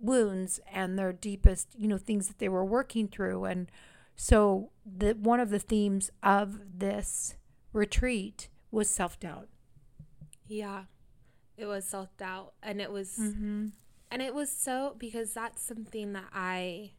wounds 0.00 0.60
and 0.72 0.98
their 0.98 1.12
deepest, 1.12 1.68
you 1.78 1.88
know, 1.88 1.98
things 1.98 2.26
that 2.28 2.38
they 2.38 2.48
were 2.48 2.64
working 2.64 3.06
through. 3.08 3.44
And 3.44 3.70
so 4.16 4.70
the 4.84 5.12
one 5.12 5.40
of 5.40 5.50
the 5.50 5.58
themes 5.58 6.10
of 6.22 6.60
this 6.78 7.36
retreat 7.72 8.48
was 8.70 8.88
self-doubt. 8.90 9.48
yeah. 10.48 10.84
It 11.56 11.66
was 11.66 11.84
self 11.84 12.16
doubt, 12.16 12.54
and 12.64 12.80
it 12.80 12.90
was 12.90 13.16
Mm-hmm. 13.16 13.66
And 14.14 14.22
it 14.22 14.34
was 14.34 14.50
so 14.50 14.94
because 14.98 15.34
that's 15.34 15.60
something 15.62 16.12
that 16.14 16.30
I 16.32 16.92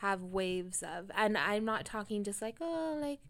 have 0.00 0.22
waves 0.22 0.82
of, 0.82 1.10
and 1.14 1.36
I'm 1.36 1.64
not 1.64 1.84
talking 1.84 2.24
just 2.24 2.40
like 2.42 2.56
oh 2.60 2.96
like 3.00 3.20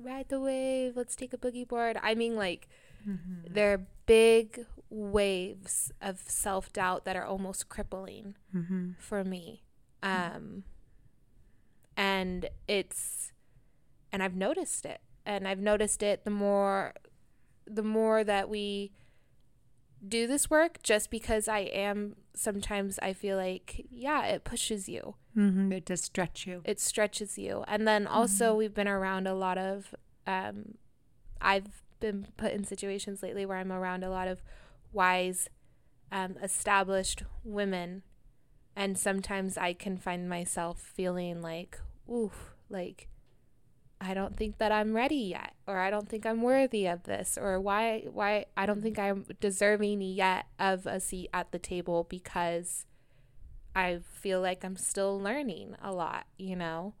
ride 0.00 0.28
the 0.28 0.38
wave, 0.40 0.96
let's 0.96 1.16
take 1.16 1.32
a 1.32 1.36
boogie 1.38 1.66
board. 1.68 1.98
I 2.02 2.14
mean 2.14 2.36
like 2.36 2.68
Mm-hmm. 3.06 3.52
they're 3.54 3.86
big 4.06 4.66
waves 4.90 5.92
of 6.02 6.18
self 6.26 6.72
doubt 6.72 7.04
that 7.04 7.14
are 7.14 7.24
almost 7.24 7.68
crippling 7.68 8.34
Mm-hmm. 8.54 8.92
for 8.98 9.22
me. 9.22 9.62
Um, 10.02 10.64
and 11.96 12.48
it's, 12.68 13.32
and 14.12 14.22
I've 14.22 14.34
noticed 14.34 14.84
it, 14.84 15.00
and 15.24 15.46
I've 15.46 15.60
noticed 15.60 16.02
it 16.02 16.24
the 16.24 16.30
more, 16.30 16.94
the 17.66 17.82
more 17.82 18.24
that 18.24 18.48
we 18.48 18.92
do 20.06 20.26
this 20.26 20.50
work, 20.50 20.82
just 20.82 21.10
because 21.10 21.48
I 21.48 21.60
am 21.60 22.16
sometimes 22.34 22.98
I 23.00 23.12
feel 23.12 23.36
like, 23.36 23.86
yeah, 23.90 24.26
it 24.26 24.44
pushes 24.44 24.88
you 24.88 25.14
Mm-hmm. 25.36 25.70
It 25.72 25.84
does 25.84 26.00
stretch 26.00 26.46
you. 26.46 26.62
it 26.64 26.80
stretches 26.80 27.36
you. 27.36 27.62
And 27.68 27.86
then 27.86 28.06
also 28.06 28.54
we've 28.54 28.72
been 28.72 28.88
around 28.88 29.26
a 29.26 29.34
lot 29.34 29.58
of 29.58 29.94
um 30.26 30.76
I've 31.40 31.82
been 32.00 32.28
put 32.36 32.52
in 32.52 32.64
situations 32.64 33.22
lately 33.22 33.44
where 33.44 33.58
I'm 33.58 33.72
around 33.72 34.02
a 34.02 34.10
lot 34.10 34.28
of 34.28 34.42
wise 34.92 35.48
um 36.10 36.36
established 36.42 37.22
women 37.44 38.02
and 38.74 38.98
sometimes 38.98 39.58
I 39.58 39.74
can 39.74 39.98
find 39.98 40.28
myself 40.28 40.80
feeling 40.80 41.42
like 41.42 41.78
oof, 42.10 42.54
like 42.70 43.08
I 44.00 44.14
don't 44.14 44.36
think 44.36 44.58
that 44.58 44.72
I'm 44.72 44.94
ready 44.94 45.16
yet 45.16 45.54
or 45.66 45.78
I 45.78 45.90
don't 45.90 46.08
think 46.08 46.26
I'm 46.26 46.42
worthy 46.42 46.86
of 46.86 47.04
this 47.04 47.38
or 47.40 47.58
why 47.58 48.04
why 48.12 48.46
I 48.56 48.66
don't 48.66 48.82
think 48.82 48.98
I'm 48.98 49.24
deserving 49.40 50.02
yet 50.02 50.46
of 50.58 50.86
a 50.86 51.00
seat 51.00 51.30
at 51.32 51.50
the 51.50 51.58
table 51.58 52.06
because 52.08 52.84
I 53.74 54.00
feel 54.10 54.40
like 54.40 54.64
I'm 54.64 54.76
still 54.76 55.18
learning 55.18 55.76
a 55.82 55.92
lot, 55.92 56.26
you 56.38 56.56
know? 56.56 56.94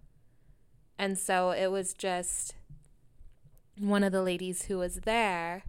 And 0.98 1.18
so 1.18 1.50
it 1.50 1.68
was 1.68 1.94
just 1.94 2.54
one 3.78 4.02
of 4.02 4.12
the 4.12 4.22
ladies 4.22 4.64
who 4.64 4.78
was 4.78 4.96
there 5.00 5.64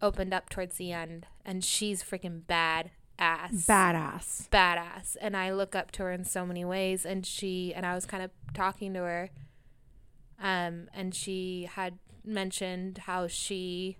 opened 0.00 0.34
up 0.34 0.48
towards 0.48 0.76
the 0.76 0.92
end 0.92 1.26
and 1.44 1.64
she's 1.64 2.02
freaking 2.02 2.46
bad 2.46 2.90
ass. 3.18 3.66
Badass. 3.66 4.48
Badass. 4.50 5.16
And 5.20 5.36
I 5.36 5.52
look 5.52 5.74
up 5.74 5.90
to 5.92 6.04
her 6.04 6.12
in 6.12 6.24
so 6.24 6.46
many 6.46 6.64
ways 6.64 7.04
and 7.04 7.26
she 7.26 7.72
and 7.74 7.84
I 7.84 7.94
was 7.94 8.06
kind 8.06 8.22
of 8.22 8.30
talking 8.54 8.92
to 8.94 9.00
her 9.00 9.30
um 10.44 10.88
and 10.94 11.14
she 11.14 11.68
had 11.78 11.98
mentioned 12.24 12.98
how 13.08 13.26
she 13.26 13.96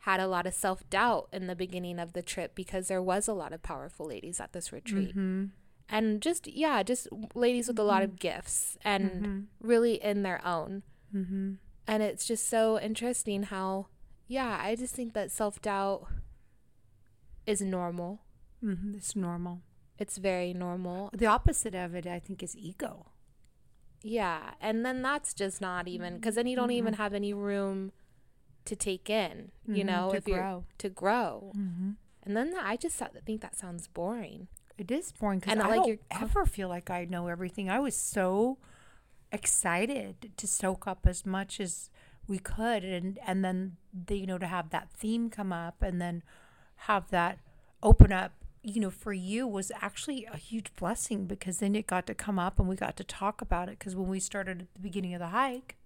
had 0.00 0.18
a 0.20 0.26
lot 0.26 0.46
of 0.46 0.54
self-doubt 0.54 1.28
in 1.32 1.46
the 1.46 1.54
beginning 1.54 1.98
of 2.00 2.12
the 2.14 2.22
trip 2.22 2.54
because 2.54 2.88
there 2.88 3.02
was 3.02 3.28
a 3.28 3.32
lot 3.34 3.52
of 3.52 3.62
powerful 3.62 4.06
ladies 4.06 4.40
at 4.40 4.52
this 4.52 4.72
retreat 4.72 5.10
Mm-hmm. 5.10 5.44
and 5.88 6.20
just 6.22 6.46
yeah 6.48 6.82
just 6.82 7.06
ladies 7.34 7.68
with 7.68 7.78
a 7.78 7.84
lot 7.92 8.02
of 8.02 8.18
gifts 8.18 8.76
and 8.84 9.04
Mm-hmm. 9.10 9.40
really 9.68 9.94
in 10.02 10.22
their 10.22 10.40
own 10.46 10.82
Mm-hmm. 11.14 11.52
and 11.86 12.02
it's 12.02 12.26
just 12.26 12.48
so 12.48 12.80
interesting 12.80 13.44
how 13.44 13.86
yeah 14.26 14.58
i 14.60 14.74
just 14.74 14.94
think 14.94 15.12
that 15.14 15.30
self-doubt 15.30 16.06
is 17.46 17.60
normal 17.60 18.20
Mm-hmm. 18.64 18.94
It's 18.96 19.16
normal. 19.16 19.60
it's 19.98 20.18
very 20.18 20.54
normal 20.54 21.10
The 21.12 21.26
opposite 21.26 21.74
of 21.74 21.94
it, 21.96 22.06
I 22.06 22.20
think, 22.20 22.42
is 22.44 22.56
ego. 22.56 23.06
Yeah 24.04 24.54
and 24.60 24.84
then 24.84 25.02
that's 25.02 25.32
just 25.34 25.60
not 25.60 25.86
even 25.88 26.16
because 26.16 26.34
then 26.34 26.46
you 26.46 26.56
don't 26.56 26.70
even 26.72 26.94
have 26.94 27.14
any 27.14 27.32
room 27.32 27.92
to 28.64 28.74
take 28.76 29.08
in 29.10 29.50
you 29.66 29.82
Mhm, 29.82 29.86
know 29.86 30.10
to 30.10 30.16
if 30.16 30.24
grow. 30.24 30.64
to 30.78 30.88
grow 30.88 31.52
Mm-hmm. 31.56 31.90
and 32.24 32.36
then 32.36 32.54
i 32.60 32.76
just 32.76 32.96
think 33.26 33.40
that 33.40 33.56
sounds 33.56 33.88
boring 33.88 34.48
It 34.78 34.90
is 34.90 35.12
boring 35.12 35.38
because 35.40 35.58
I 35.58 35.68
like, 35.68 35.82
don't 35.84 36.00
ever 36.10 36.44
feel 36.46 36.68
like 36.68 36.90
I 36.90 37.04
know 37.04 37.28
everything. 37.28 37.68
I 37.70 37.78
was 37.78 37.94
so 37.94 38.58
excited 39.30 40.32
to 40.36 40.46
soak 40.46 40.86
up 40.86 41.06
as 41.06 41.24
much 41.24 41.60
as 41.60 41.90
we 42.26 42.38
could, 42.38 42.84
and 42.84 43.18
and 43.26 43.44
then 43.44 43.76
the, 43.92 44.18
you 44.18 44.26
know 44.26 44.38
to 44.38 44.46
have 44.46 44.70
that 44.70 44.90
theme 44.90 45.30
come 45.30 45.52
up, 45.52 45.82
and 45.82 46.00
then 46.00 46.22
have 46.88 47.10
that 47.10 47.38
open 47.82 48.12
up 48.12 48.32
you 48.62 48.80
know, 48.80 48.90
for 48.90 49.12
you 49.12 49.46
was 49.46 49.72
actually 49.80 50.26
a 50.32 50.36
huge 50.36 50.74
blessing 50.76 51.26
because 51.26 51.58
then 51.58 51.74
it 51.74 51.86
got 51.86 52.06
to 52.06 52.14
come 52.14 52.38
up 52.38 52.58
and 52.58 52.68
we 52.68 52.76
got 52.76 52.96
to 52.96 53.04
talk 53.04 53.40
about 53.40 53.68
it. 53.68 53.78
Because 53.78 53.96
when 53.96 54.08
we 54.08 54.20
started 54.20 54.62
at 54.62 54.74
the 54.74 54.80
beginning 54.80 55.14
of 55.14 55.20
the 55.20 55.28
hike, 55.28 55.76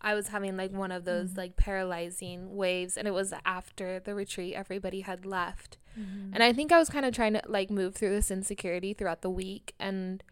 I 0.00 0.14
was 0.14 0.28
having 0.28 0.56
like 0.56 0.72
one 0.72 0.92
of 0.92 1.04
those 1.04 1.30
mm-hmm. 1.30 1.38
like 1.38 1.56
paralyzing 1.56 2.56
waves, 2.56 2.96
and 2.96 3.08
it 3.08 3.12
was 3.12 3.32
after 3.44 4.00
the 4.00 4.14
retreat. 4.14 4.54
Everybody 4.54 5.00
had 5.00 5.24
left, 5.24 5.78
mm-hmm. 5.98 6.34
and 6.34 6.42
I 6.42 6.52
think 6.52 6.72
I 6.72 6.78
was 6.78 6.90
kind 6.90 7.06
of 7.06 7.14
trying 7.14 7.34
to 7.34 7.42
like 7.46 7.70
move 7.70 7.94
through 7.94 8.10
this 8.10 8.30
insecurity 8.30 8.92
throughout 8.92 9.22
the 9.22 9.30
week 9.30 9.74
and 9.78 10.22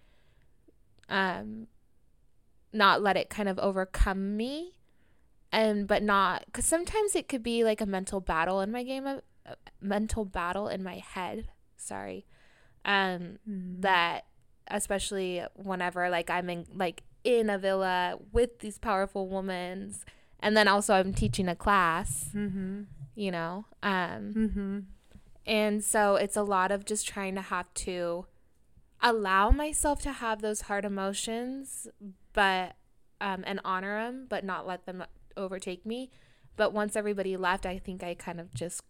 um 1.09 1.67
not 2.73 3.03
let 3.03 3.17
it 3.17 3.29
kind 3.29 3.49
of 3.49 3.59
overcome 3.59 4.37
me 4.37 4.73
and 5.51 5.87
but 5.87 6.03
not 6.03 6.45
because 6.47 6.65
sometimes 6.65 7.15
it 7.15 7.29
could 7.29 7.43
be 7.43 7.65
like 7.65 7.81
a 7.81 7.87
mental 7.87 8.21
battle 8.21 8.61
in 8.61 8.71
my 8.71 8.83
game 8.83 9.07
of 9.07 9.21
mental 9.81 10.25
battle 10.25 10.69
in 10.69 10.83
my 10.83 10.97
head 10.97 11.49
sorry 11.77 12.25
um 12.85 13.39
mm. 13.49 13.81
that 13.81 14.27
especially 14.69 15.43
whenever 15.55 16.09
like 16.09 16.31
i'm 16.31 16.49
in 16.49 16.67
like 16.75 17.03
in 17.25 17.51
a 17.51 17.59
villa 17.59 18.19
with 18.33 18.59
these 18.61 18.79
powerful 18.79 19.29
women 19.29 19.95
and 20.41 20.57
then 20.57 20.69
also 20.69 20.95
i'm 20.95 21.13
teaching 21.13 21.49
a 21.49 21.57
class 21.57 22.31
mm-hmm. 22.35 22.83
you 23.15 23.31
know 23.31 23.65
um 23.83 24.33
mm-hmm. 24.35 24.79
and 25.47 25.85
so 25.85 26.17
it's 26.17 26.37
a 26.37 26.43
lot 26.43 26.71
of 26.73 26.85
just 26.85 27.07
trying 27.07 27.35
to 27.35 27.41
have 27.41 27.73
to 27.75 28.27
allow 29.01 29.51
myself 29.51 30.01
to 30.01 30.13
have 30.13 30.41
those 30.43 30.63
hard 30.63 30.85
emotions 30.85 31.89
but 32.33 32.75
um 33.21 33.43
and 33.47 33.61
honor 33.65 34.05
them 34.05 34.27
but 34.29 34.45
not 34.45 34.67
let 34.67 34.87
them 34.87 35.05
overtake 35.37 35.87
me. 35.87 36.11
But 36.57 36.73
once 36.73 36.97
everybody 36.97 37.37
left, 37.37 37.67
I 37.67 37.79
think 37.79 38.03
I 38.03 38.15
kind 38.15 38.41
of 38.41 38.53
just 38.55 38.83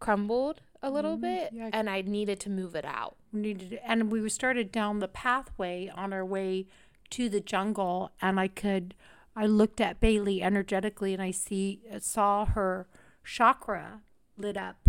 crumbled 0.00 0.60
a 0.82 0.90
little 0.90 1.16
mm, 1.16 1.22
bit 1.22 1.50
yeah. 1.52 1.70
and 1.72 1.90
I 1.90 2.02
needed 2.02 2.40
to 2.40 2.50
move 2.50 2.74
it 2.74 2.84
out. 2.84 3.16
We 3.32 3.40
needed 3.40 3.80
and 3.84 4.12
we 4.12 4.28
started 4.28 4.70
down 4.70 5.00
the 5.00 5.08
pathway 5.08 5.90
on 5.94 6.12
our 6.12 6.24
way 6.24 6.66
to 7.10 7.28
the 7.28 7.40
jungle 7.40 8.12
and 8.20 8.38
I 8.38 8.48
could 8.48 8.94
I 9.34 9.46
looked 9.46 9.80
at 9.80 10.00
Bailey 10.00 10.42
energetically 10.42 11.12
and 11.14 11.22
I 11.22 11.30
see 11.30 11.82
saw 12.00 12.44
her 12.44 12.88
chakra 13.24 14.02
lit 14.36 14.56
up. 14.56 14.88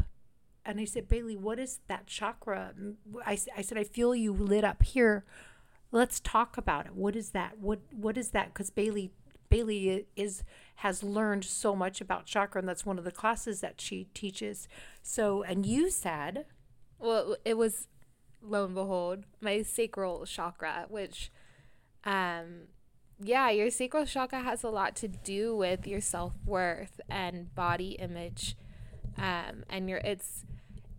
And 0.65 0.79
I 0.79 0.85
said, 0.85 1.07
Bailey, 1.07 1.35
what 1.35 1.59
is 1.59 1.79
that 1.87 2.07
chakra? 2.07 2.73
I, 3.25 3.37
I 3.55 3.61
said, 3.61 3.77
I 3.77 3.83
feel 3.83 4.13
you 4.13 4.31
lit 4.33 4.63
up 4.63 4.83
here. 4.83 5.25
Let's 5.91 6.19
talk 6.19 6.57
about 6.57 6.85
it. 6.85 6.95
What 6.95 7.15
is 7.15 7.31
that? 7.31 7.57
What 7.59 7.79
what 7.91 8.17
is 8.17 8.29
that? 8.29 8.53
Because 8.53 8.69
Bailey 8.69 9.11
Bailey 9.49 10.07
is 10.15 10.43
has 10.75 11.03
learned 11.03 11.43
so 11.43 11.75
much 11.75 11.99
about 11.99 12.25
chakra, 12.25 12.59
and 12.59 12.69
that's 12.69 12.85
one 12.85 12.97
of 12.97 13.03
the 13.03 13.11
classes 13.11 13.59
that 13.59 13.81
she 13.81 14.05
teaches. 14.13 14.67
So, 15.01 15.43
and 15.43 15.65
you 15.65 15.89
said, 15.89 16.45
well, 16.99 17.35
it 17.43 17.57
was 17.57 17.87
lo 18.41 18.65
and 18.65 18.75
behold 18.75 19.25
my 19.41 19.61
sacral 19.61 20.25
chakra, 20.25 20.85
which, 20.87 21.31
um, 22.05 22.67
yeah, 23.21 23.49
your 23.49 23.69
sacral 23.69 24.05
chakra 24.05 24.41
has 24.41 24.63
a 24.63 24.69
lot 24.69 24.95
to 24.97 25.09
do 25.09 25.55
with 25.55 25.85
your 25.85 26.01
self 26.01 26.33
worth 26.45 27.01
and 27.09 27.53
body 27.55 27.91
image, 27.99 28.55
um, 29.17 29.65
and 29.69 29.89
your 29.89 29.99
it's 29.99 30.45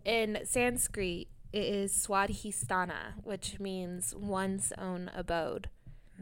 in 0.05 0.39
Sanskrit. 0.43 1.27
It 1.53 1.65
is 1.65 1.91
Swadhisthana, 2.07 3.23
which 3.23 3.59
means 3.59 4.15
one's 4.15 4.71
own 4.77 5.11
abode. 5.13 5.69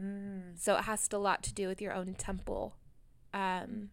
Mm. 0.00 0.58
So 0.58 0.76
it 0.76 0.82
has 0.84 1.08
a 1.12 1.18
lot 1.18 1.42
to 1.44 1.54
do 1.54 1.68
with 1.68 1.80
your 1.80 1.92
own 1.92 2.14
temple. 2.14 2.76
Um, 3.32 3.90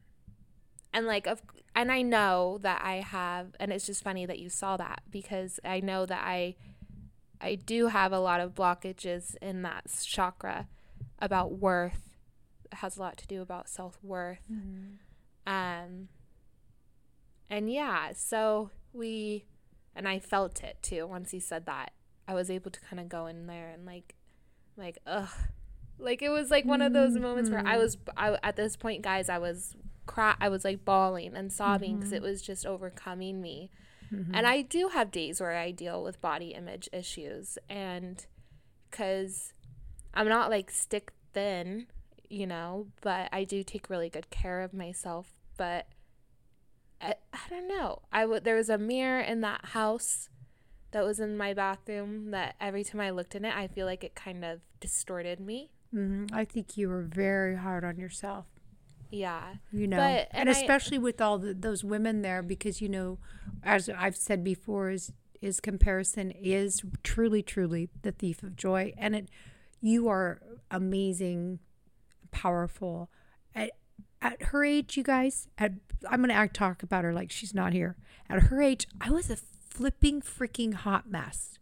and 0.94 1.06
like 1.06 1.28
of 1.28 1.42
and 1.76 1.92
I 1.92 2.02
know 2.02 2.58
that 2.62 2.82
I 2.84 2.96
have 2.96 3.56
and 3.60 3.72
it's 3.72 3.86
just 3.86 4.04
funny 4.04 4.26
that 4.26 4.40
you 4.40 4.50
saw 4.50 4.78
that 4.78 5.04
because 5.12 5.60
I 5.64 5.80
know 5.80 6.06
that 6.06 6.24
I 6.24 6.56
I 7.40 7.56
do 7.56 7.88
have 7.88 8.12
a 8.12 8.20
lot 8.20 8.40
of 8.40 8.56
blockages 8.56 9.36
in 9.42 9.62
that 9.62 9.86
chakra 10.04 10.68
about 11.20 11.60
worth. 11.60 12.16
It 12.72 12.78
has 12.78 12.98
a 12.98 13.02
lot 13.02 13.18
to 13.18 13.28
do 13.28 13.42
about 13.42 13.70
self-worth. 13.70 14.42
Mm-hmm. 14.52 14.96
Um 15.54 16.08
and 17.50 17.72
yeah, 17.72 18.14
so 18.16 18.72
we 18.92 19.46
and 19.96 20.08
I 20.08 20.20
felt 20.20 20.64
it 20.64 20.78
too 20.82 21.06
once 21.06 21.32
he 21.32 21.40
said 21.40 21.66
that. 21.68 21.92
I 22.28 22.34
was 22.34 22.50
able 22.50 22.72
to 22.72 22.80
kind 22.82 23.00
of 23.00 23.08
go 23.08 23.28
in 23.28 23.48
there 23.48 23.70
and 23.70 23.86
like 23.86 24.16
like 24.76 24.98
ugh 25.06 25.30
like 26.00 26.22
it 26.22 26.30
was 26.30 26.52
like 26.52 26.66
one 26.66 26.82
of 26.82 26.94
those 26.94 27.18
moments 27.18 27.50
where 27.50 27.60
I 27.60 27.74
mm-hmm. 27.74 27.80
was 27.80 27.98
I, 28.16 28.38
at 28.44 28.56
this 28.56 28.76
point, 28.76 29.02
guys, 29.02 29.30
I 29.30 29.38
was 29.38 29.76
cry 30.06 30.36
I 30.40 30.50
was 30.50 30.64
like 30.64 30.86
bawling 30.86 31.36
and 31.36 31.52
sobbing 31.52 31.98
because 31.98 32.10
mm-hmm. 32.10 32.24
it 32.24 32.30
was 32.30 32.42
just 32.42 32.66
overcoming 32.66 33.42
me. 33.42 33.70
Mm-hmm. 34.14 34.36
And 34.36 34.48
I 34.48 34.62
do 34.62 34.90
have 34.90 35.12
days 35.12 35.42
where 35.42 35.58
I 35.58 35.72
deal 35.72 36.04
with 36.04 36.22
body 36.22 36.50
image 36.50 36.88
issues 36.94 37.58
and 37.70 38.26
cuz 38.92 39.54
I'm 40.14 40.30
not 40.30 40.50
like 40.50 40.72
stick 40.72 41.12
thin, 41.34 41.88
you 42.30 42.48
know, 42.48 42.88
but 43.02 43.30
I 43.32 43.44
do 43.44 43.64
take 43.64 43.90
really 43.90 44.10
good 44.10 44.30
care 44.30 44.62
of 44.62 44.74
myself, 44.74 45.34
but 45.58 45.88
I, 47.02 47.16
I 47.34 47.50
don't 47.50 47.68
know. 47.68 48.02
I 48.12 48.26
would 48.26 48.44
there 48.44 48.56
was 48.56 48.70
a 48.70 48.78
mirror 48.78 49.20
in 49.20 49.42
that 49.42 49.66
house 49.66 50.30
that 50.92 51.04
was 51.04 51.20
in 51.20 51.38
my 51.38 51.54
bathroom 51.54 52.32
that 52.32 52.56
every 52.62 52.84
time 52.84 53.02
I 53.02 53.10
looked 53.10 53.36
in 53.36 53.46
it, 53.46 53.56
I 53.56 53.68
feel 53.68 53.86
like 53.86 54.04
it 54.04 54.16
kind 54.16 54.46
of 54.46 54.62
distorted 54.80 55.40
me. 55.40 55.72
Mm-hmm. 55.94 56.36
I 56.36 56.46
think 56.46 56.78
you 56.78 56.90
were 56.90 57.04
very 57.04 57.56
hard 57.56 57.84
on 57.84 57.98
yourself. 57.98 58.46
Yeah. 59.10 59.56
You 59.72 59.88
know, 59.88 59.98
but, 59.98 60.28
and, 60.32 60.48
and 60.48 60.50
especially 60.50 60.98
I, 60.98 61.02
with 61.02 61.22
all 61.22 61.38
the, 61.38 61.54
those 61.54 61.84
women 61.84 62.22
there, 62.22 62.42
because, 62.42 62.82
you 62.82 62.90
know, 62.90 63.20
as 63.64 63.90
I've 63.90 64.18
said 64.18 64.44
before, 64.44 64.90
is, 64.90 65.14
is 65.42 65.60
comparison 65.60 66.32
is 66.32 66.82
truly, 67.04 67.42
truly 67.42 67.90
the 68.02 68.12
thief 68.12 68.44
of 68.44 68.56
joy. 68.56 68.94
And 68.98 69.16
it, 69.16 69.30
you 69.80 70.10
are 70.10 70.42
amazing, 70.70 71.60
powerful. 72.32 73.10
At, 73.56 73.72
at 74.22 74.42
her 74.44 74.66
age, 74.66 74.98
you 74.98 75.04
guys, 75.04 75.48
at, 75.58 75.74
I'm 76.10 76.20
going 76.20 76.30
to 76.30 76.36
act 76.36 76.56
talk 76.56 76.84
about 76.84 77.06
her 77.06 77.14
like 77.14 77.32
she's 77.32 77.54
not 77.54 77.72
here. 77.72 77.96
At 78.30 78.44
her 78.44 78.62
age, 78.62 78.88
I 79.00 79.10
was 79.10 79.30
a 79.30 79.38
flipping 79.38 80.22
freaking 80.22 80.74
hot 80.74 81.10
mess. 81.10 81.60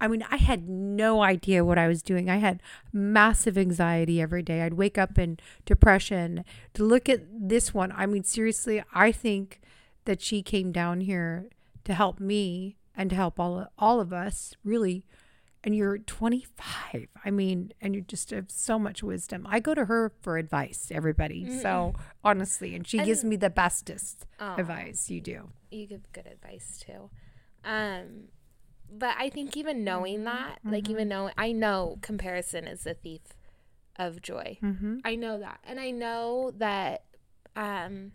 I 0.00 0.08
mean, 0.08 0.24
I 0.30 0.36
had 0.36 0.68
no 0.68 1.22
idea 1.22 1.64
what 1.64 1.78
I 1.78 1.88
was 1.88 2.02
doing. 2.02 2.28
I 2.28 2.36
had 2.36 2.62
massive 2.92 3.56
anxiety 3.56 4.20
every 4.20 4.42
day. 4.42 4.62
I'd 4.62 4.74
wake 4.74 4.98
up 4.98 5.18
in 5.18 5.38
depression. 5.64 6.44
To 6.74 6.84
look 6.84 7.08
at 7.08 7.22
this 7.30 7.72
one, 7.72 7.92
I 7.92 8.06
mean, 8.06 8.24
seriously, 8.24 8.82
I 8.92 9.12
think 9.12 9.60
that 10.04 10.20
she 10.20 10.42
came 10.42 10.72
down 10.72 11.00
here 11.00 11.48
to 11.84 11.94
help 11.94 12.20
me 12.20 12.76
and 12.94 13.10
to 13.10 13.16
help 13.16 13.38
all 13.38 13.66
all 13.78 14.00
of 14.00 14.12
us, 14.12 14.54
really. 14.64 15.04
And 15.64 15.74
you're 15.74 15.98
25. 15.98 17.08
I 17.24 17.30
mean, 17.30 17.72
and 17.80 17.94
you 17.96 18.00
just 18.00 18.30
have 18.30 18.50
so 18.50 18.78
much 18.78 19.02
wisdom. 19.02 19.46
I 19.50 19.58
go 19.58 19.74
to 19.74 19.86
her 19.86 20.12
for 20.20 20.38
advice, 20.38 20.92
everybody. 20.92 21.44
mm 21.44 21.60
So 21.62 21.94
honestly, 22.22 22.76
and 22.76 22.86
she 22.86 22.98
and, 22.98 23.06
gives 23.06 23.24
me 23.24 23.34
the 23.34 23.50
bestest 23.50 24.26
advice. 24.38 25.10
You 25.10 25.20
do. 25.20 25.48
You 25.70 25.86
give 25.86 26.12
good 26.12 26.26
advice 26.26 26.84
too. 26.86 27.10
Um, 27.64 28.28
but 28.90 29.14
I 29.18 29.28
think 29.28 29.56
even 29.56 29.84
knowing 29.84 30.16
mm-hmm. 30.16 30.24
that, 30.24 30.58
mm-hmm. 30.60 30.72
like 30.72 30.88
even 30.88 31.08
knowing, 31.08 31.32
I 31.36 31.52
know 31.52 31.98
comparison 32.02 32.66
is 32.66 32.84
the 32.84 32.94
thief 32.94 33.22
of 33.96 34.22
joy. 34.22 34.58
Mm-hmm. 34.62 34.98
I 35.04 35.14
know 35.16 35.38
that, 35.38 35.60
and 35.64 35.80
I 35.80 35.90
know 35.90 36.52
that, 36.56 37.04
um, 37.54 38.12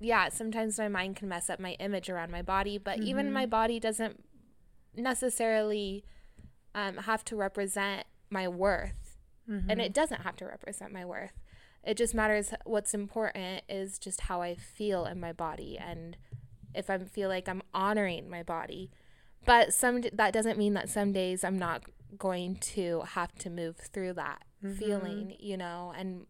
yeah, 0.00 0.28
sometimes 0.28 0.78
my 0.78 0.88
mind 0.88 1.16
can 1.16 1.28
mess 1.28 1.50
up 1.50 1.60
my 1.60 1.72
image 1.72 2.08
around 2.08 2.30
my 2.30 2.42
body, 2.42 2.78
but 2.78 2.98
mm-hmm. 2.98 3.08
even 3.08 3.32
my 3.32 3.46
body 3.46 3.78
doesn't 3.78 4.24
necessarily 4.94 6.04
um, 6.74 6.96
have 6.98 7.24
to 7.26 7.36
represent 7.36 8.06
my 8.30 8.48
worth, 8.48 9.18
and 9.48 9.70
it 9.70 9.78
mm-hmm. 9.78 9.92
doesn't 9.92 10.22
have 10.22 10.36
to 10.36 10.46
represent 10.46 10.92
my 10.92 11.04
worth. 11.04 11.32
It 11.84 11.96
just 11.96 12.14
matters. 12.14 12.54
What's 12.64 12.94
important 12.94 13.64
is 13.68 13.98
just 13.98 14.22
how 14.22 14.40
I 14.40 14.54
feel 14.54 15.04
in 15.04 15.20
my 15.20 15.32
body, 15.32 15.76
and 15.78 16.16
if 16.74 16.88
I 16.88 16.98
feel 16.98 17.28
like 17.28 17.48
I'm 17.48 17.62
honoring 17.74 18.30
my 18.30 18.42
body 18.42 18.90
but 19.44 19.72
some 19.72 20.02
that 20.12 20.32
doesn't 20.32 20.58
mean 20.58 20.74
that 20.74 20.88
some 20.88 21.12
days 21.12 21.44
I'm 21.44 21.58
not 21.58 21.82
going 22.18 22.56
to 22.56 23.00
have 23.00 23.34
to 23.36 23.50
move 23.50 23.76
through 23.76 24.14
that 24.14 24.42
mm-hmm. 24.64 24.74
feeling, 24.76 25.36
you 25.38 25.56
know, 25.56 25.92
and 25.96 26.26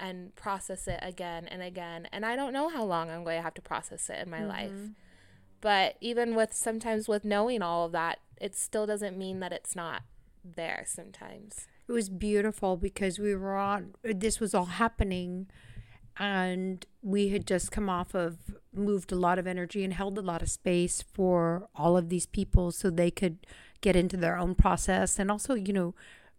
and 0.00 0.34
process 0.36 0.86
it 0.86 1.00
again 1.02 1.46
and 1.48 1.62
again. 1.62 2.08
And 2.12 2.24
I 2.24 2.36
don't 2.36 2.52
know 2.52 2.68
how 2.68 2.84
long 2.84 3.10
I'm 3.10 3.24
going 3.24 3.36
to 3.36 3.42
have 3.42 3.54
to 3.54 3.62
process 3.62 4.08
it 4.10 4.18
in 4.22 4.30
my 4.30 4.38
mm-hmm. 4.38 4.48
life. 4.48 4.90
But 5.60 5.96
even 6.00 6.34
with 6.34 6.54
sometimes 6.54 7.08
with 7.08 7.24
knowing 7.24 7.62
all 7.62 7.86
of 7.86 7.92
that, 7.92 8.20
it 8.40 8.56
still 8.56 8.86
doesn't 8.86 9.18
mean 9.18 9.40
that 9.40 9.52
it's 9.52 9.74
not 9.74 10.02
there 10.44 10.84
sometimes. 10.86 11.66
It 11.88 11.92
was 11.92 12.08
beautiful 12.08 12.76
because 12.76 13.18
we 13.18 13.34
were 13.34 13.56
on 13.56 13.94
this 14.02 14.40
was 14.40 14.54
all 14.54 14.66
happening 14.66 15.48
and 16.18 16.86
we 17.02 17.28
had 17.28 17.46
just 17.46 17.70
come 17.70 17.88
off 17.88 18.14
of 18.14 18.38
moved 18.72 19.12
a 19.12 19.16
lot 19.16 19.38
of 19.38 19.46
energy 19.46 19.84
and 19.84 19.92
held 19.92 20.18
a 20.18 20.22
lot 20.22 20.42
of 20.42 20.50
space 20.50 21.02
for 21.02 21.68
all 21.74 21.96
of 21.96 22.08
these 22.08 22.26
people 22.26 22.70
so 22.72 22.90
they 22.90 23.10
could 23.10 23.38
get 23.80 23.96
into 23.96 24.16
their 24.16 24.36
own 24.36 24.54
process 24.54 25.18
and 25.18 25.30
also 25.30 25.54
you 25.54 25.72
know 25.72 25.94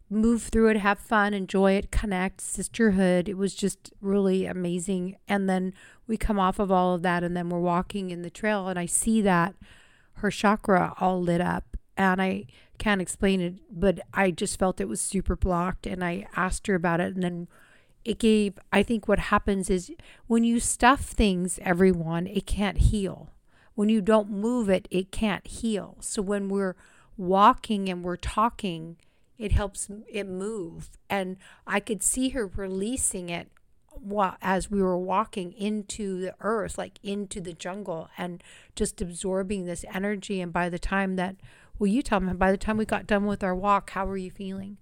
move 0.09 0.43
through 0.43 0.69
it 0.69 0.77
have 0.77 0.99
fun 0.99 1.33
enjoy 1.33 1.73
it 1.73 1.91
connect 1.91 2.41
sisterhood. 2.41 3.29
It 3.29 3.37
was 3.37 3.53
just 3.53 3.93
really 4.01 4.45
amazing. 4.45 5.17
And 5.27 5.47
then 5.47 5.73
we 6.07 6.17
come 6.17 6.39
off 6.39 6.59
of 6.59 6.71
all 6.71 6.95
of 6.95 7.03
that 7.03 7.23
and 7.23 7.37
then 7.37 7.49
we're 7.49 7.59
walking 7.59 8.09
in 8.09 8.23
the 8.23 8.31
trail 8.31 8.67
and 8.67 8.79
i 8.79 8.85
see 8.87 9.21
that 9.21 9.55
her 10.15 10.31
chakra 10.31 10.93
all 10.99 11.21
lit 11.21 11.41
up. 11.41 11.77
And 11.95 12.21
I 12.21 12.45
can't 12.77 13.01
explain 13.01 13.41
it, 13.41 13.55
but 13.69 13.99
I 14.13 14.31
just 14.31 14.57
felt 14.57 14.79
it 14.79 14.87
was 14.87 15.01
super 15.01 15.35
blocked 15.35 15.85
and 15.85 16.03
I 16.03 16.27
asked 16.35 16.67
her 16.67 16.75
about 16.75 17.01
it 17.01 17.13
and 17.13 17.23
then 17.23 17.47
it 18.05 18.19
gave 18.19 18.59
I 18.71 18.83
think 18.83 19.07
what 19.07 19.19
happens 19.19 19.69
is 19.69 19.91
when 20.27 20.43
you 20.43 20.59
stuff 20.59 21.01
things 21.01 21.59
everyone 21.61 22.27
it 22.27 22.45
can't 22.45 22.77
heal. 22.77 23.29
When 23.75 23.89
you 23.89 24.01
don't 24.01 24.29
move 24.29 24.69
it 24.69 24.87
it 24.91 25.11
can't 25.11 25.45
heal. 25.45 25.97
So 25.99 26.21
when 26.21 26.49
we're 26.49 26.75
walking 27.17 27.89
and 27.89 28.03
we're 28.03 28.15
talking 28.15 28.97
it 29.37 29.51
helps 29.51 29.89
it 30.07 30.27
move 30.27 30.89
and 31.09 31.37
I 31.65 31.79
could 31.79 32.03
see 32.03 32.29
her 32.29 32.47
releasing 32.47 33.29
it 33.29 33.49
as 34.41 34.71
we 34.71 34.81
were 34.81 34.97
walking 34.97 35.51
into 35.53 36.21
the 36.21 36.33
earth 36.39 36.77
like 36.77 36.99
into 37.03 37.41
the 37.41 37.53
jungle 37.53 38.09
and 38.17 38.41
just 38.75 39.01
absorbing 39.01 39.65
this 39.65 39.83
energy 39.93 40.39
and 40.39 40.53
by 40.53 40.69
the 40.69 40.79
time 40.79 41.15
that 41.17 41.35
well, 41.79 41.87
you 41.87 42.01
tell 42.01 42.19
me, 42.19 42.33
by 42.33 42.51
the 42.51 42.57
time 42.57 42.75
we 42.75 42.83
got 42.83 43.07
done 43.07 43.25
with 43.25 43.41
our 43.41 43.55
walk, 43.55 43.91
how 43.91 44.05
were 44.05 44.17
you 44.17 44.29
feeling? 44.29 44.77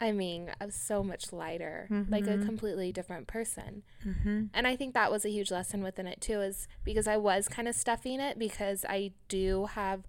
I 0.00 0.12
mean, 0.12 0.50
I 0.60 0.64
was 0.64 0.74
so 0.74 1.02
much 1.04 1.32
lighter, 1.32 1.86
mm-hmm. 1.90 2.10
like 2.10 2.26
a 2.26 2.30
mm-hmm. 2.30 2.46
completely 2.46 2.90
different 2.90 3.26
person. 3.26 3.82
Mm-hmm. 4.06 4.44
And 4.54 4.66
I 4.66 4.74
think 4.74 4.94
that 4.94 5.12
was 5.12 5.26
a 5.26 5.30
huge 5.30 5.50
lesson 5.50 5.82
within 5.82 6.06
it 6.06 6.22
too, 6.22 6.40
is 6.40 6.66
because 6.84 7.06
I 7.06 7.18
was 7.18 7.48
kind 7.48 7.68
of 7.68 7.74
stuffing 7.74 8.18
it 8.18 8.38
because 8.38 8.84
I 8.88 9.12
do 9.28 9.66
have 9.66 10.06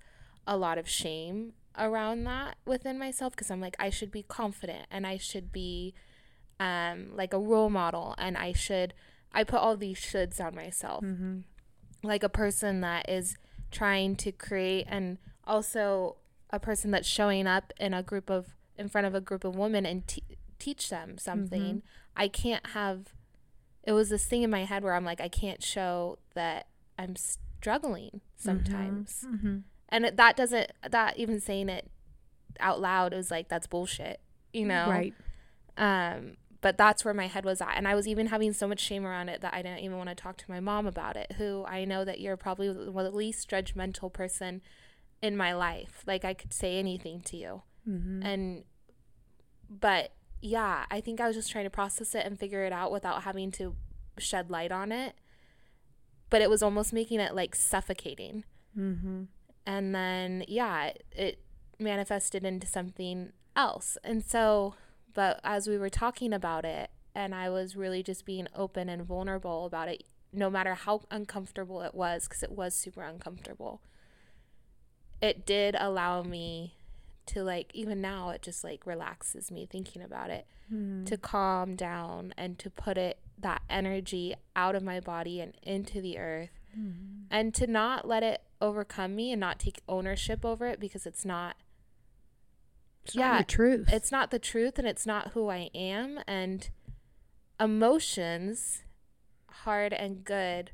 a 0.48 0.56
lot 0.56 0.78
of 0.78 0.88
shame 0.88 1.54
around 1.78 2.24
that 2.24 2.56
within 2.66 2.98
myself 2.98 3.34
because 3.34 3.52
I'm 3.52 3.60
like, 3.60 3.76
I 3.80 3.90
should 3.90 4.12
be 4.12 4.24
confident 4.24 4.88
and 4.90 5.06
I 5.06 5.18
should 5.18 5.52
be 5.52 5.94
um, 6.60 7.10
like 7.14 7.34
a 7.34 7.40
role 7.40 7.70
model 7.70 8.16
and 8.18 8.38
I 8.38 8.54
should, 8.54 8.94
I 9.34 9.44
put 9.44 9.60
all 9.60 9.76
these 9.76 10.00
shoulds 10.00 10.40
on 10.40 10.56
myself. 10.56 11.04
Mm-hmm. 11.04 11.40
Like 12.04 12.24
a 12.24 12.30
person 12.30 12.80
that 12.82 13.10
is 13.10 13.36
trying 13.72 14.16
to 14.18 14.32
create 14.32 14.86
and 14.88 15.18
also 15.46 16.16
a 16.50 16.60
person 16.60 16.92
that's 16.92 17.08
showing 17.08 17.46
up 17.46 17.74
in 17.80 17.94
a 17.94 18.02
group 18.02 18.30
of 18.30 18.56
in 18.82 18.90
front 18.90 19.08
of 19.08 19.16
a 19.16 19.22
group 19.22 19.44
of 19.44 19.56
women 19.56 19.86
and 19.86 20.08
te- 20.08 20.24
teach 20.60 20.90
them 20.90 21.18
something 21.18 21.62
mm-hmm. 21.62 21.78
i 22.16 22.28
can't 22.28 22.68
have 22.68 23.14
it 23.84 23.94
was 23.94 24.10
this 24.10 24.26
thing 24.26 24.44
in 24.44 24.50
my 24.50 24.66
head 24.66 24.84
where 24.84 24.94
i'm 24.94 25.06
like 25.06 25.22
i 25.22 25.28
can't 25.28 25.64
show 25.64 26.18
that 26.36 26.68
i'm 27.00 27.16
struggling 27.16 28.22
sometimes 28.36 29.26
mm-hmm. 29.26 29.36
Mm-hmm. 29.36 29.58
and 29.90 30.06
it, 30.06 30.18
that 30.18 30.36
doesn't 30.36 30.72
that 30.90 31.18
even 31.18 31.40
saying 31.40 31.70
it 31.70 31.90
out 32.60 32.82
loud 32.82 33.14
is 33.14 33.32
like 33.32 33.48
that's 33.48 33.68
bullshit 33.68 34.20
you 34.54 34.66
know 34.66 34.88
right 34.90 35.14
um 35.78 36.38
but 36.60 36.78
that's 36.78 37.04
where 37.04 37.14
my 37.14 37.28
head 37.28 37.46
was 37.46 37.62
at 37.62 37.76
and 37.76 37.88
i 37.88 37.96
was 37.96 38.08
even 38.08 38.28
having 38.28 38.54
so 38.54 38.68
much 38.68 38.80
shame 38.80 39.06
around 39.06 39.30
it 39.30 39.42
that 39.42 39.54
i 39.54 39.62
didn't 39.62 39.80
even 39.80 39.98
want 39.98 40.10
to 40.10 40.16
talk 40.16 40.38
to 40.38 40.46
my 40.50 40.60
mom 40.60 40.86
about 40.86 41.16
it 41.16 41.34
who 41.38 41.66
i 41.66 41.86
know 41.86 42.06
that 42.06 42.20
you're 42.20 42.38
probably 42.38 42.68
the 42.68 42.92
least 42.92 43.50
judgmental 43.50 44.12
person 44.12 44.62
in 45.22 45.38
my 45.38 45.54
life. 45.54 46.04
Like 46.06 46.26
I 46.26 46.34
could 46.34 46.54
say 46.54 46.78
anything 46.78 47.22
to 47.22 47.38
you. 47.38 47.62
Mm-hmm. 47.88 48.24
And 48.24 48.64
but 49.80 50.12
yeah, 50.42 50.86
I 50.92 51.02
think 51.02 51.22
I 51.22 51.28
was 51.28 51.36
just 51.36 51.52
trying 51.52 51.64
to 51.64 51.70
process 51.70 52.14
it 52.16 52.26
and 52.26 52.40
figure 52.40 52.64
it 52.64 52.74
out 52.74 52.92
without 52.92 53.24
having 53.24 53.52
to 53.54 53.76
shed 54.18 54.50
light 54.50 54.72
on 54.72 54.92
it. 54.92 55.16
But 56.30 56.42
it 56.42 56.50
was 56.50 56.64
almost 56.64 56.94
making 56.94 57.20
it 57.20 57.36
like 57.36 57.56
suffocating. 57.56 58.44
Mm-hmm. 58.78 59.24
And 59.66 59.96
then 59.96 60.44
yeah, 60.48 60.86
it, 60.86 61.06
it 61.12 61.40
manifested 61.80 62.44
into 62.44 62.68
something 62.68 63.32
else. 63.56 63.98
And 64.04 64.24
so, 64.24 64.76
but 65.14 65.40
as 65.44 65.68
we 65.68 65.78
were 65.78 65.90
talking 65.90 66.34
about 66.34 66.66
it, 66.66 66.90
and 67.14 67.36
I 67.36 67.50
was 67.50 67.76
really 67.76 68.02
just 68.02 68.26
being 68.26 68.48
open 68.56 68.88
and 68.88 69.04
vulnerable 69.04 69.66
about 69.66 69.90
it, 69.90 70.04
no 70.32 70.50
matter 70.50 70.74
how 70.74 71.02
uncomfortable 71.12 71.82
it 71.82 71.94
was, 71.94 72.28
because 72.28 72.42
it 72.44 72.52
was 72.52 72.74
super 72.74 73.02
uncomfortable 73.02 73.82
it 75.22 75.46
did 75.46 75.76
allow 75.80 76.24
me 76.24 76.76
to 77.28 77.44
like 77.44 77.72
even 77.74 78.02
now 78.02 78.30
it 78.30 78.42
just 78.42 78.64
like 78.64 78.86
relaxes 78.86 79.52
me 79.52 79.66
thinking 79.66 80.02
about 80.02 80.30
it 80.30 80.46
mm. 80.72 81.06
to 81.06 81.18
calm 81.18 81.76
down 81.76 82.34
and 82.38 82.58
to 82.60 82.70
put 82.70 82.98
it 82.98 83.20
that 83.40 83.62
energy 83.70 84.36
out 84.56 84.76
of 84.76 84.84
my 84.84 85.00
body 85.00 85.40
and 85.40 85.56
into 85.64 86.02
the 86.02 86.18
earth 86.18 86.60
mm. 86.78 87.24
and 87.30 87.54
to 87.54 87.68
not 87.68 88.08
let 88.08 88.24
it 88.24 88.42
overcome 88.60 89.16
me 89.16 89.32
and 89.32 89.40
not 89.40 89.60
take 89.60 89.82
ownership 89.88 90.46
over 90.46 90.68
it 90.68 90.80
because 90.80 91.06
it's 91.06 91.26
not 91.26 91.56
it's 93.04 93.16
yeah, 93.16 93.32
not 93.32 93.38
the 93.40 93.54
truth. 93.54 93.90
It's 93.92 94.12
not 94.12 94.32
the 94.32 94.40
truth 94.40 94.78
and 94.78 94.88
it's 94.88 95.06
not 95.06 95.30
who 95.30 95.50
I 95.50 95.70
am 95.74 96.20
and 96.28 96.70
emotions 97.60 98.84
hard 99.50 99.94
and 99.94 100.24
good 100.24 100.72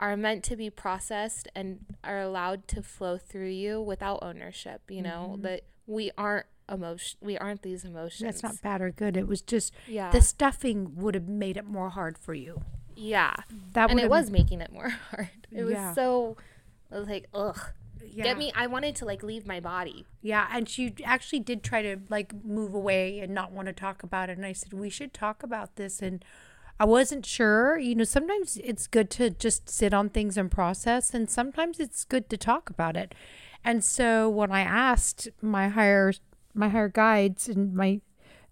are 0.00 0.16
meant 0.16 0.42
to 0.42 0.56
be 0.56 0.68
processed 0.70 1.46
and 1.54 1.84
are 2.02 2.20
allowed 2.20 2.66
to 2.66 2.82
flow 2.82 3.16
through 3.16 3.50
you 3.50 3.80
without 3.80 4.18
ownership 4.22 4.82
you 4.88 5.02
know 5.02 5.32
mm-hmm. 5.34 5.42
that 5.42 5.62
we 5.86 6.10
aren't 6.16 6.46
emotion 6.70 7.18
we 7.20 7.36
aren't 7.36 7.62
these 7.62 7.84
emotions. 7.84 8.20
That's 8.20 8.42
not 8.42 8.62
bad 8.62 8.80
or 8.80 8.90
good. 8.90 9.16
It 9.16 9.26
was 9.26 9.42
just 9.42 9.74
yeah. 9.86 10.10
the 10.10 10.22
stuffing 10.22 10.96
would 10.96 11.14
have 11.14 11.28
made 11.28 11.56
it 11.56 11.66
more 11.66 11.90
hard 11.90 12.16
for 12.16 12.34
you. 12.34 12.62
Yeah. 12.96 13.34
That 13.72 13.90
and 13.90 14.00
it 14.00 14.08
was 14.08 14.30
making 14.30 14.60
it 14.60 14.72
more 14.72 14.88
hard. 15.10 15.46
It 15.50 15.68
yeah. 15.68 15.88
was 15.88 15.94
so 15.94 16.36
I 16.90 16.98
was 16.98 17.08
like 17.08 17.28
ugh. 17.34 17.58
Yeah. 18.12 18.24
get 18.24 18.38
me 18.38 18.50
i 18.56 18.66
wanted 18.66 18.96
to 18.96 19.04
like 19.04 19.22
leave 19.22 19.46
my 19.46 19.60
body. 19.60 20.06
Yeah 20.22 20.48
and 20.52 20.68
she 20.68 20.94
actually 21.04 21.40
did 21.40 21.62
try 21.62 21.82
to 21.82 21.98
like 22.08 22.32
move 22.44 22.74
away 22.74 23.20
and 23.20 23.34
not 23.34 23.52
want 23.52 23.66
to 23.66 23.72
talk 23.72 24.02
about 24.02 24.30
it 24.30 24.36
and 24.36 24.46
i 24.46 24.52
said 24.52 24.72
we 24.72 24.90
should 24.90 25.12
talk 25.12 25.42
about 25.42 25.76
this 25.76 26.00
and 26.00 26.24
I 26.80 26.84
wasn't 26.84 27.26
sure. 27.26 27.78
You 27.78 27.94
know, 27.94 28.04
sometimes 28.04 28.56
it's 28.64 28.86
good 28.86 29.10
to 29.10 29.28
just 29.28 29.68
sit 29.68 29.92
on 29.92 30.08
things 30.08 30.38
and 30.38 30.50
process, 30.50 31.12
and 31.12 31.28
sometimes 31.28 31.78
it's 31.78 32.04
good 32.04 32.30
to 32.30 32.38
talk 32.38 32.70
about 32.70 32.96
it. 32.96 33.14
And 33.62 33.84
so 33.84 34.30
when 34.30 34.50
I 34.50 34.62
asked 34.62 35.28
my 35.42 35.68
higher 35.68 36.14
my 36.54 36.70
higher 36.70 36.88
guides 36.88 37.48
and 37.48 37.74
my 37.74 38.00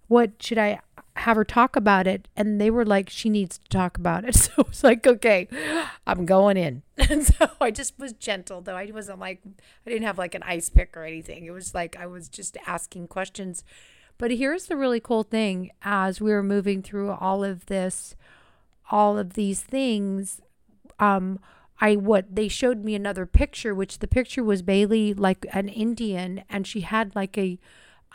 what 0.09 0.43
should 0.43 0.59
I 0.59 0.81
have 1.17 1.37
her 1.37 1.45
talk 1.45 1.75
about 1.75 2.07
it? 2.07 2.29
And 2.37 2.61
they 2.61 2.71
were 2.71 2.85
like, 2.85 3.09
she 3.09 3.31
needs 3.31 3.59
to 3.59 3.69
talk 3.69 3.97
about 3.97 4.25
it. 4.25 4.37
So 4.49 4.53
it's 4.69 4.85
like, 4.85 5.07
okay, 5.07 5.49
I'm 6.07 6.27
going 6.27 6.59
in. 6.59 6.83
And 7.11 7.25
so 7.25 7.51
I 7.61 7.71
just 7.71 7.99
was 7.99 8.13
gentle, 8.13 8.61
though. 8.61 8.77
I 8.77 8.91
wasn't 8.93 9.21
like, 9.21 9.41
I 9.87 9.91
didn't 9.91 10.07
have 10.07 10.19
like 10.19 10.35
an 10.35 10.43
ice 10.43 10.69
pick 10.69 10.97
or 10.97 11.05
anything. 11.05 11.47
It 11.47 11.53
was 11.53 11.75
like 11.75 11.97
I 11.97 12.07
was 12.07 12.29
just 12.29 12.59
asking 12.67 13.09
questions 13.09 13.65
but 14.19 14.33
here's 14.33 14.67
the 14.67 14.77
really 14.77 15.01
cool 15.01 15.23
thing 15.23 15.71
as 15.83 16.21
we 16.21 16.33
were 16.33 16.43
moving 16.43 16.83
through 16.83 17.11
all 17.13 17.45
of 17.45 17.67
this, 17.67 18.17
all 18.91 19.17
of 19.17 19.35
these 19.35 19.63
things, 19.63 20.41
um, 20.99 21.39
I 21.81 21.95
what 21.97 22.35
they 22.35 22.49
showed 22.49 22.85
me 22.85 22.95
another 22.95 23.25
picture, 23.25 23.75
which 23.75 24.01
the 24.01 24.09
picture 24.09 24.43
was 24.43 24.63
Bailey 24.63 25.15
like 25.15 25.47
an 25.53 25.69
Indian, 25.69 26.43
and 26.51 26.67
she 26.67 26.81
had 26.81 27.15
like 27.15 27.39
a 27.39 27.59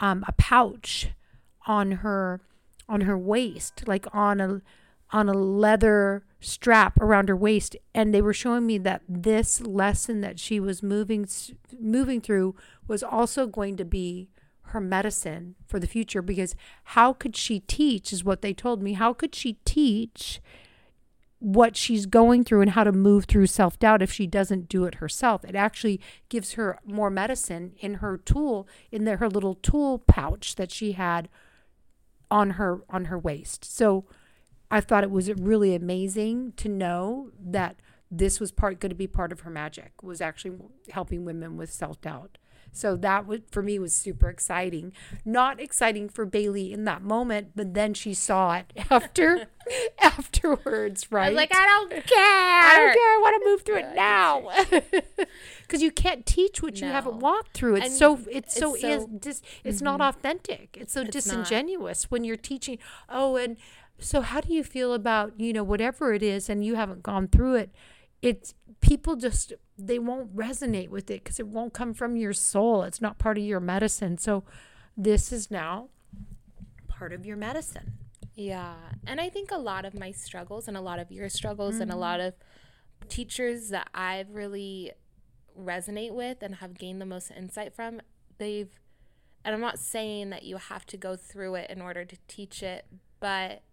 um, 0.01 0.25
a 0.27 0.33
pouch 0.33 1.09
on 1.65 1.91
her 1.91 2.41
on 2.89 3.01
her 3.01 3.17
waist, 3.17 3.87
like 3.87 4.05
on 4.13 4.41
a 4.41 4.61
on 5.11 5.29
a 5.29 5.33
leather 5.33 6.25
strap 6.41 6.99
around 6.99 7.29
her 7.29 7.35
waist, 7.35 7.77
and 7.93 8.13
they 8.13 8.21
were 8.21 8.33
showing 8.33 8.65
me 8.65 8.77
that 8.79 9.01
this 9.07 9.61
lesson 9.61 10.19
that 10.21 10.39
she 10.39 10.59
was 10.59 10.83
moving 10.83 11.25
moving 11.79 12.19
through 12.19 12.55
was 12.87 13.01
also 13.01 13.47
going 13.47 13.77
to 13.77 13.85
be 13.85 14.27
her 14.67 14.79
medicine 14.79 15.55
for 15.65 15.79
the 15.79 15.87
future 15.87 16.21
because 16.21 16.55
how 16.85 17.13
could 17.13 17.35
she 17.35 17.59
teach 17.59 18.11
is 18.11 18.23
what 18.23 18.41
they 18.41 18.53
told 18.53 18.81
me. 18.81 18.93
How 18.93 19.13
could 19.13 19.35
she 19.35 19.53
teach 19.65 20.41
what 21.39 21.75
she's 21.75 22.05
going 22.05 22.43
through 22.43 22.61
and 22.61 22.71
how 22.71 22.85
to 22.85 22.91
move 22.91 23.25
through 23.25 23.45
self-doubt 23.47 24.01
if 24.01 24.11
she 24.11 24.25
doesn't 24.25 24.69
do 24.69 24.85
it 24.85 24.95
herself? 24.95 25.43
It 25.43 25.55
actually 25.55 25.99
gives 26.29 26.53
her 26.53 26.79
more 26.85 27.09
medicine 27.09 27.73
in 27.79 27.95
her 27.95 28.17
tool 28.17 28.67
in 28.91 29.03
the, 29.03 29.17
her 29.17 29.29
little 29.29 29.55
tool 29.55 29.99
pouch 29.99 30.55
that 30.55 30.71
she 30.71 30.93
had 30.93 31.29
on 32.31 32.51
her 32.51 32.81
on 32.89 33.05
her 33.05 33.19
waist. 33.19 33.63
So 33.65 34.05
i 34.71 34.81
thought 34.81 35.03
it 35.03 35.11
was 35.11 35.31
really 35.33 35.75
amazing 35.75 36.53
to 36.57 36.67
know 36.67 37.29
that 37.39 37.75
this 38.09 38.39
was 38.39 38.51
part 38.51 38.79
going 38.79 38.89
to 38.89 38.95
be 38.95 39.07
part 39.07 39.31
of 39.31 39.41
her 39.41 39.51
magic 39.51 39.91
was 40.01 40.21
actually 40.21 40.57
helping 40.89 41.25
women 41.25 41.57
with 41.57 41.71
self-doubt 41.71 42.37
so 42.73 42.95
that 42.97 43.27
would 43.27 43.43
for 43.51 43.61
me 43.61 43.77
was 43.77 43.95
super 43.95 44.29
exciting. 44.29 44.93
Not 45.23 45.59
exciting 45.59 46.09
for 46.09 46.25
Bailey 46.25 46.73
in 46.73 46.85
that 46.85 47.03
moment, 47.03 47.51
but 47.55 47.75
then 47.75 47.93
she 47.93 48.15
saw 48.15 48.55
it 48.55 48.73
after 48.89 49.47
afterwards, 50.01 51.11
right? 51.11 51.31
I 51.31 51.35
like 51.35 51.53
I 51.53 51.65
don't 51.65 51.91
care. 51.91 52.01
I 52.17 52.75
don't 52.77 52.93
care. 52.93 53.01
I 53.01 53.19
want 53.21 53.41
to 53.41 53.49
move 53.49 53.61
through 53.61 53.77
it 53.77 53.95
now. 53.95 54.49
Because 55.61 55.81
you 55.83 55.91
can't 55.91 56.25
teach 56.25 56.63
what 56.63 56.81
no. 56.81 56.87
you 56.87 56.91
haven't 56.91 57.19
walked 57.19 57.53
through. 57.53 57.75
It's 57.75 57.85
and 57.85 57.93
so 57.93 58.15
it's, 58.15 58.27
it's 58.27 58.55
so, 58.55 58.75
so 58.75 58.87
is 58.87 59.05
dis, 59.05 59.41
it's 59.63 59.77
mm-hmm. 59.77 59.85
not 59.85 60.01
authentic. 60.01 60.75
It's 60.79 60.93
so 60.93 61.01
it's 61.01 61.11
disingenuous 61.11 62.05
not. 62.05 62.11
when 62.11 62.23
you're 62.23 62.37
teaching. 62.37 62.79
Oh, 63.07 63.35
and 63.35 63.57
so 63.99 64.21
how 64.21 64.41
do 64.41 64.51
you 64.51 64.63
feel 64.63 64.93
about 64.93 65.39
you 65.39 65.53
know 65.53 65.63
whatever 65.63 66.13
it 66.13 66.23
is, 66.23 66.49
and 66.49 66.65
you 66.65 66.75
haven't 66.75 67.03
gone 67.03 67.27
through 67.27 67.55
it? 67.55 67.69
It's 68.23 68.55
people 68.81 69.15
just 69.15 69.53
they 69.77 69.99
won't 69.99 70.35
resonate 70.35 70.89
with 70.89 71.09
it 71.09 71.23
because 71.23 71.39
it 71.39 71.47
won't 71.47 71.73
come 71.73 71.93
from 71.93 72.15
your 72.15 72.33
soul. 72.33 72.83
It's 72.83 73.01
not 73.01 73.17
part 73.17 73.37
of 73.37 73.43
your 73.43 73.59
medicine. 73.59 74.17
So 74.17 74.43
this 74.95 75.31
is 75.31 75.49
now 75.49 75.89
part 76.87 77.13
of 77.13 77.25
your 77.25 77.37
medicine. 77.37 77.93
Yeah. 78.35 78.75
And 79.05 79.19
I 79.19 79.29
think 79.29 79.51
a 79.51 79.57
lot 79.57 79.85
of 79.85 79.93
my 79.93 80.11
struggles 80.11 80.67
and 80.67 80.77
a 80.77 80.81
lot 80.81 80.99
of 80.99 81.11
your 81.11 81.29
struggles 81.29 81.75
mm-hmm. 81.75 81.83
and 81.83 81.91
a 81.91 81.93
mm-hmm. 81.93 82.01
lot 82.01 82.19
of 82.19 82.33
teachers 83.09 83.69
that 83.69 83.89
I've 83.93 84.29
really 84.31 84.91
resonate 85.59 86.13
with 86.13 86.41
and 86.41 86.55
have 86.55 86.77
gained 86.77 87.01
the 87.01 87.05
most 87.05 87.31
insight 87.31 87.75
from, 87.75 88.01
they've, 88.37 88.79
and 89.45 89.53
I'm 89.53 89.61
not 89.61 89.79
saying 89.79 90.29
that 90.29 90.43
you 90.43 90.57
have 90.57 90.85
to 90.87 90.97
go 90.97 91.15
through 91.15 91.55
it 91.55 91.69
in 91.69 91.81
order 91.81 92.05
to 92.05 92.17
teach 92.27 92.63
it, 92.63 92.85
but 93.19 93.63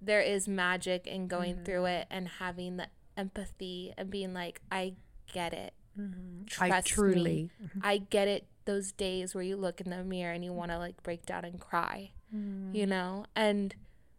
there 0.00 0.20
is 0.20 0.48
magic 0.48 1.06
in 1.06 1.26
going 1.26 1.56
mm-hmm. 1.56 1.64
through 1.64 1.84
it 1.86 2.06
and 2.10 2.28
having 2.28 2.76
the 2.76 2.86
empathy 3.18 3.92
and 3.98 4.08
being 4.08 4.32
like, 4.32 4.62
I 4.72 4.94
get 5.32 5.52
it. 5.52 5.74
Mm-hmm. 5.98 6.44
Trust 6.46 6.72
I 6.72 6.80
truly, 6.80 7.22
me. 7.22 7.50
Mm-hmm. 7.62 7.80
I 7.82 7.98
get 7.98 8.28
it. 8.28 8.46
Those 8.64 8.92
days 8.92 9.34
where 9.34 9.42
you 9.44 9.56
look 9.56 9.80
in 9.80 9.90
the 9.90 10.04
mirror 10.04 10.32
and 10.32 10.44
you 10.44 10.52
want 10.52 10.70
to 10.70 10.78
like 10.78 11.02
break 11.02 11.24
down 11.26 11.44
and 11.44 11.58
cry, 11.58 12.12
mm-hmm. 12.34 12.74
you 12.74 12.86
know, 12.86 13.24
and 13.34 13.74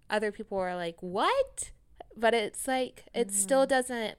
other 0.09 0.31
people 0.31 0.57
are 0.57 0.75
like, 0.75 0.97
"What?" 1.01 1.71
But 2.17 2.33
it's 2.33 2.67
like 2.67 3.05
it 3.13 3.31
still 3.31 3.61
mm-hmm. 3.61 3.69
doesn't 3.69 4.17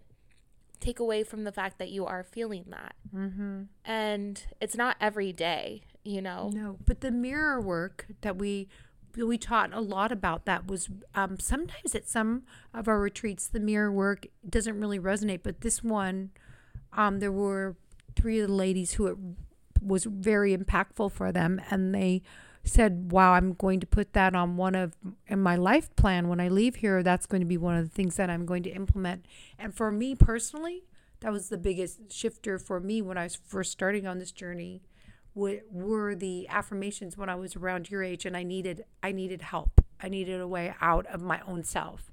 take 0.78 1.00
away 1.00 1.24
from 1.24 1.42
the 1.42 1.50
fact 1.50 1.78
that 1.78 1.90
you 1.90 2.06
are 2.06 2.22
feeling 2.22 2.66
that, 2.68 2.94
mm-hmm. 3.14 3.62
and 3.84 4.46
it's 4.60 4.76
not 4.76 4.96
every 5.00 5.32
day, 5.32 5.82
you 6.04 6.22
know. 6.22 6.52
No, 6.54 6.78
but 6.86 7.00
the 7.00 7.10
mirror 7.10 7.60
work 7.60 8.06
that 8.20 8.36
we 8.36 8.68
we 9.16 9.38
taught 9.38 9.72
a 9.72 9.80
lot 9.80 10.12
about 10.12 10.44
that 10.44 10.66
was 10.66 10.88
um, 11.14 11.38
sometimes 11.38 11.94
at 11.94 12.08
some 12.08 12.42
of 12.72 12.88
our 12.88 13.00
retreats 13.00 13.46
the 13.46 13.60
mirror 13.60 13.92
work 13.92 14.26
doesn't 14.48 14.80
really 14.80 14.98
resonate 14.98 15.40
but 15.42 15.60
this 15.60 15.82
one 15.82 16.30
um, 16.92 17.20
there 17.20 17.32
were 17.32 17.76
three 18.16 18.40
of 18.40 18.48
the 18.48 18.54
ladies 18.54 18.94
who 18.94 19.06
it 19.06 19.16
was 19.82 20.04
very 20.04 20.56
impactful 20.56 21.10
for 21.10 21.32
them 21.32 21.60
and 21.70 21.94
they 21.94 22.22
said 22.64 23.10
wow 23.10 23.32
i'm 23.32 23.54
going 23.54 23.80
to 23.80 23.86
put 23.86 24.12
that 24.12 24.34
on 24.34 24.56
one 24.56 24.74
of 24.74 24.94
in 25.26 25.40
my 25.40 25.56
life 25.56 25.94
plan 25.96 26.28
when 26.28 26.40
i 26.40 26.48
leave 26.48 26.76
here. 26.76 27.02
That's 27.02 27.26
going 27.26 27.40
to 27.40 27.46
be 27.46 27.56
one 27.56 27.76
of 27.76 27.84
the 27.88 27.94
things 27.94 28.16
that 28.16 28.28
i'm 28.28 28.44
going 28.44 28.62
to 28.64 28.70
implement. 28.70 29.26
And 29.58 29.74
for 29.74 29.90
me 29.90 30.14
personally 30.14 30.84
that 31.20 31.32
was 31.32 31.48
the 31.48 31.58
biggest 31.58 32.12
shifter 32.12 32.58
for 32.58 32.80
me 32.80 33.00
when 33.00 33.16
i 33.16 33.24
was 33.24 33.36
first 33.36 33.72
starting 33.72 34.06
on 34.06 34.18
this 34.18 34.32
journey 34.32 34.82
were 35.34 36.14
the 36.14 36.48
affirmations 36.48 37.16
when 37.16 37.28
I 37.28 37.34
was 37.34 37.56
around 37.56 37.90
your 37.90 38.02
age 38.02 38.26
and 38.26 38.36
I 38.36 38.42
needed 38.42 38.84
I 39.02 39.12
needed 39.12 39.42
help. 39.42 39.80
I 40.02 40.08
needed 40.08 40.40
a 40.40 40.48
way 40.48 40.74
out 40.80 41.06
of 41.06 41.22
my 41.22 41.40
own 41.46 41.62
self. 41.64 42.10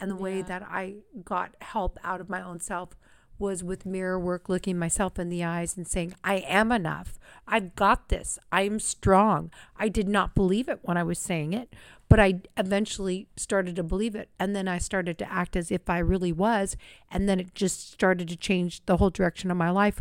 And 0.00 0.10
the 0.10 0.16
yeah. 0.16 0.22
way 0.22 0.42
that 0.42 0.62
I 0.62 0.96
got 1.24 1.54
help 1.60 1.98
out 2.02 2.20
of 2.20 2.28
my 2.28 2.42
own 2.42 2.60
self 2.60 2.90
was 3.38 3.64
with 3.64 3.84
mirror 3.84 4.18
work, 4.18 4.48
looking 4.48 4.78
myself 4.78 5.18
in 5.18 5.28
the 5.28 5.42
eyes 5.42 5.76
and 5.76 5.86
saying, 5.86 6.14
I 6.22 6.36
am 6.36 6.70
enough. 6.70 7.18
I've 7.48 7.74
got 7.74 8.08
this. 8.08 8.38
I 8.52 8.62
am 8.62 8.78
strong. 8.78 9.50
I 9.76 9.88
did 9.88 10.08
not 10.08 10.34
believe 10.34 10.68
it 10.68 10.80
when 10.82 10.96
I 10.96 11.02
was 11.02 11.18
saying 11.18 11.52
it, 11.52 11.74
but 12.08 12.20
I 12.20 12.42
eventually 12.56 13.28
started 13.36 13.74
to 13.76 13.82
believe 13.82 14.14
it. 14.14 14.28
And 14.38 14.54
then 14.54 14.68
I 14.68 14.78
started 14.78 15.18
to 15.18 15.32
act 15.32 15.56
as 15.56 15.72
if 15.72 15.90
I 15.90 15.98
really 15.98 16.32
was. 16.32 16.76
And 17.10 17.28
then 17.28 17.40
it 17.40 17.54
just 17.54 17.92
started 17.92 18.28
to 18.28 18.36
change 18.36 18.84
the 18.86 18.98
whole 18.98 19.10
direction 19.10 19.50
of 19.50 19.56
my 19.56 19.70
life, 19.70 20.00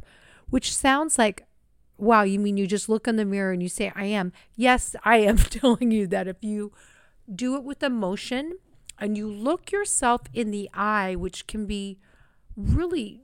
which 0.50 0.76
sounds 0.76 1.18
like 1.18 1.44
wow, 2.04 2.24
you 2.24 2.40
mean 2.40 2.58
you 2.58 2.68
just 2.68 2.90
look 2.90 3.08
in 3.08 3.16
the 3.16 3.26
mirror 3.26 3.52
and 3.52 3.64
you 3.64 3.70
say, 3.70 3.92
I 3.96 4.06
am? 4.06 4.32
Yes, 4.56 4.96
I 5.04 5.18
am 5.18 5.38
telling 5.38 5.92
you 5.92 6.08
that 6.08 6.28
if 6.28 6.44
you 6.44 6.72
do 7.34 7.56
it 7.56 7.64
with 7.64 7.84
emotion 7.84 8.58
and 9.00 9.18
you 9.18 9.28
look 9.28 9.72
yourself 9.72 10.22
in 10.34 10.52
the 10.52 10.70
eye, 10.74 11.16
which 11.16 11.48
can 11.48 11.66
be 11.66 12.00
really 12.56 13.22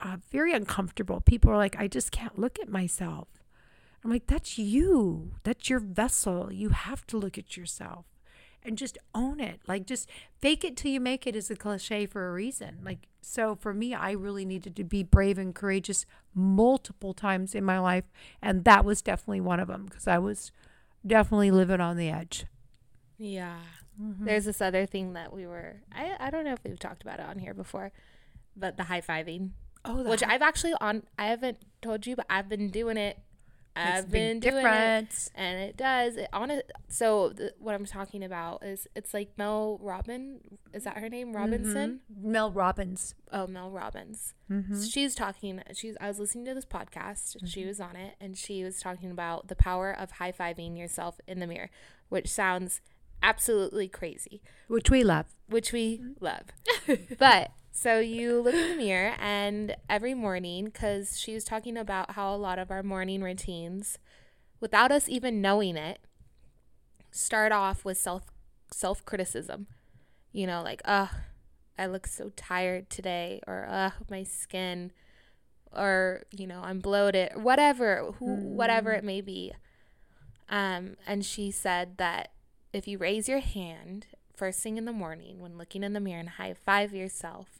uh, 0.00 0.16
very 0.30 0.52
uncomfortable. 0.52 1.20
People 1.20 1.50
are 1.50 1.56
like, 1.56 1.76
I 1.78 1.88
just 1.88 2.10
can't 2.10 2.38
look 2.38 2.58
at 2.60 2.68
myself. 2.68 3.28
I'm 4.02 4.10
like, 4.10 4.26
that's 4.26 4.56
you. 4.58 5.32
That's 5.42 5.68
your 5.68 5.80
vessel. 5.80 6.52
You 6.52 6.70
have 6.70 7.06
to 7.08 7.18
look 7.18 7.36
at 7.36 7.56
yourself 7.56 8.06
and 8.64 8.76
just 8.76 8.98
own 9.14 9.40
it. 9.40 9.60
Like, 9.66 9.86
just 9.86 10.08
fake 10.38 10.64
it 10.64 10.76
till 10.76 10.90
you 10.90 11.00
make 11.00 11.26
it 11.26 11.34
is 11.36 11.50
a 11.50 11.56
cliche 11.56 12.06
for 12.06 12.28
a 12.28 12.32
reason. 12.32 12.78
Like, 12.84 13.06
so 13.22 13.54
for 13.54 13.72
me, 13.74 13.94
I 13.94 14.12
really 14.12 14.44
needed 14.44 14.76
to 14.76 14.84
be 14.84 15.02
brave 15.02 15.38
and 15.38 15.54
courageous 15.54 16.06
multiple 16.34 17.14
times 17.14 17.54
in 17.54 17.64
my 17.64 17.78
life. 17.78 18.04
And 18.40 18.64
that 18.64 18.84
was 18.84 19.02
definitely 19.02 19.40
one 19.40 19.60
of 19.60 19.68
them 19.68 19.86
because 19.86 20.06
I 20.06 20.18
was 20.18 20.52
definitely 21.06 21.50
living 21.50 21.80
on 21.80 21.96
the 21.96 22.10
edge. 22.10 22.46
Yeah. 23.18 23.58
Mm-hmm. 24.00 24.24
There's 24.24 24.46
this 24.46 24.60
other 24.60 24.86
thing 24.86 25.12
that 25.12 25.32
we 25.32 25.46
were, 25.46 25.76
I, 25.92 26.16
I 26.18 26.30
don't 26.30 26.44
know 26.44 26.52
if 26.52 26.60
we've 26.64 26.78
talked 26.78 27.02
about 27.02 27.20
it 27.20 27.26
on 27.26 27.38
here 27.38 27.54
before, 27.54 27.92
but 28.56 28.76
the 28.76 28.84
high 28.84 29.00
fiving. 29.00 29.50
Oh, 29.84 30.02
which 30.02 30.22
I've 30.22 30.42
actually 30.42 30.74
on, 30.80 31.04
I 31.18 31.26
haven't 31.26 31.58
told 31.80 32.06
you, 32.06 32.16
but 32.16 32.26
I've 32.28 32.48
been 32.48 32.68
doing 32.68 32.96
it 32.96 33.18
I've 33.76 34.10
been 34.10 34.40
doing 34.40 34.56
difference. 34.56 35.28
it, 35.28 35.32
and 35.40 35.60
it 35.60 35.76
does. 35.76 36.16
It 36.16 36.28
on 36.32 36.50
it. 36.50 36.70
So 36.88 37.30
th- 37.30 37.52
what 37.58 37.74
I'm 37.74 37.86
talking 37.86 38.24
about 38.24 38.64
is 38.64 38.86
it's 38.94 39.14
like 39.14 39.32
Mel 39.36 39.78
Robin. 39.80 40.40
Is 40.72 40.84
that 40.84 40.98
her 40.98 41.08
name? 41.08 41.32
Robinson. 41.32 42.00
Mm-hmm. 42.12 42.32
Mel 42.32 42.50
Robbins. 42.50 43.14
Oh, 43.32 43.46
Mel 43.46 43.70
Robbins. 43.70 44.34
Mm-hmm. 44.50 44.82
she's 44.82 45.14
talking. 45.14 45.62
She's. 45.72 45.96
I 46.00 46.08
was 46.08 46.18
listening 46.18 46.44
to 46.46 46.54
this 46.54 46.66
podcast. 46.66 47.36
Mm-hmm. 47.36 47.46
She 47.46 47.64
was 47.64 47.80
on 47.80 47.96
it, 47.96 48.16
and 48.20 48.36
she 48.36 48.64
was 48.64 48.80
talking 48.80 49.10
about 49.10 49.48
the 49.48 49.56
power 49.56 49.92
of 49.92 50.12
high 50.12 50.32
fiving 50.32 50.76
yourself 50.76 51.20
in 51.26 51.38
the 51.38 51.46
mirror, 51.46 51.70
which 52.08 52.28
sounds 52.28 52.80
absolutely 53.22 53.88
crazy. 53.88 54.42
Which 54.68 54.90
we 54.90 55.04
love. 55.04 55.26
Which 55.48 55.72
we 55.72 55.98
mm-hmm. 55.98 56.24
love. 56.24 56.46
but 57.18 57.52
so 57.72 57.98
you 58.00 58.40
look 58.40 58.54
in 58.54 58.70
the 58.70 58.76
mirror, 58.76 59.14
and 59.18 59.76
every 59.88 60.14
morning, 60.14 60.66
because 60.66 61.18
she 61.18 61.34
was 61.34 61.44
talking 61.44 61.76
about 61.76 62.12
how 62.12 62.34
a 62.34 62.36
lot 62.36 62.58
of 62.58 62.70
our 62.70 62.82
morning 62.82 63.22
routines, 63.22 63.98
without 64.60 64.92
us 64.92 65.08
even 65.08 65.40
knowing 65.40 65.76
it, 65.76 66.00
start 67.10 67.52
off 67.52 67.84
with 67.84 67.98
self 67.98 68.24
self 68.72 69.04
criticism. 69.04 69.66
You 70.32 70.46
know, 70.46 70.62
like, 70.62 70.82
ugh, 70.84 71.08
I 71.78 71.86
look 71.86 72.06
so 72.06 72.30
tired 72.36 72.90
today, 72.90 73.40
or 73.46 73.66
ugh, 73.68 73.92
my 74.10 74.24
skin, 74.24 74.92
or 75.72 76.24
you 76.30 76.46
know, 76.46 76.60
I'm 76.62 76.80
bloated, 76.80 77.32
whatever, 77.36 78.12
who, 78.18 78.36
mm. 78.36 78.42
whatever 78.42 78.92
it 78.92 79.04
may 79.04 79.20
be. 79.20 79.52
Um, 80.48 80.96
and 81.06 81.24
she 81.24 81.50
said 81.52 81.96
that 81.98 82.32
if 82.72 82.88
you 82.88 82.98
raise 82.98 83.28
your 83.28 83.38
hand 83.38 84.06
first 84.34 84.60
thing 84.60 84.76
in 84.76 84.84
the 84.84 84.92
morning 84.92 85.38
when 85.38 85.58
looking 85.58 85.84
in 85.84 85.92
the 85.92 86.00
mirror 86.00 86.18
and 86.18 86.30
high 86.30 86.54
five 86.54 86.92
yourself, 86.92 87.59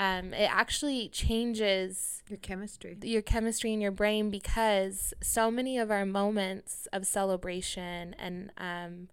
um, 0.00 0.32
it 0.32 0.48
actually 0.50 1.10
changes 1.10 2.22
your 2.26 2.38
chemistry. 2.38 2.96
your 3.02 3.20
chemistry 3.20 3.74
in 3.74 3.82
your 3.82 3.90
brain 3.90 4.30
because 4.30 5.12
so 5.22 5.50
many 5.50 5.76
of 5.76 5.90
our 5.90 6.06
moments 6.06 6.88
of 6.90 7.06
celebration 7.06 8.16
and 8.18 8.50
um, 8.56 9.08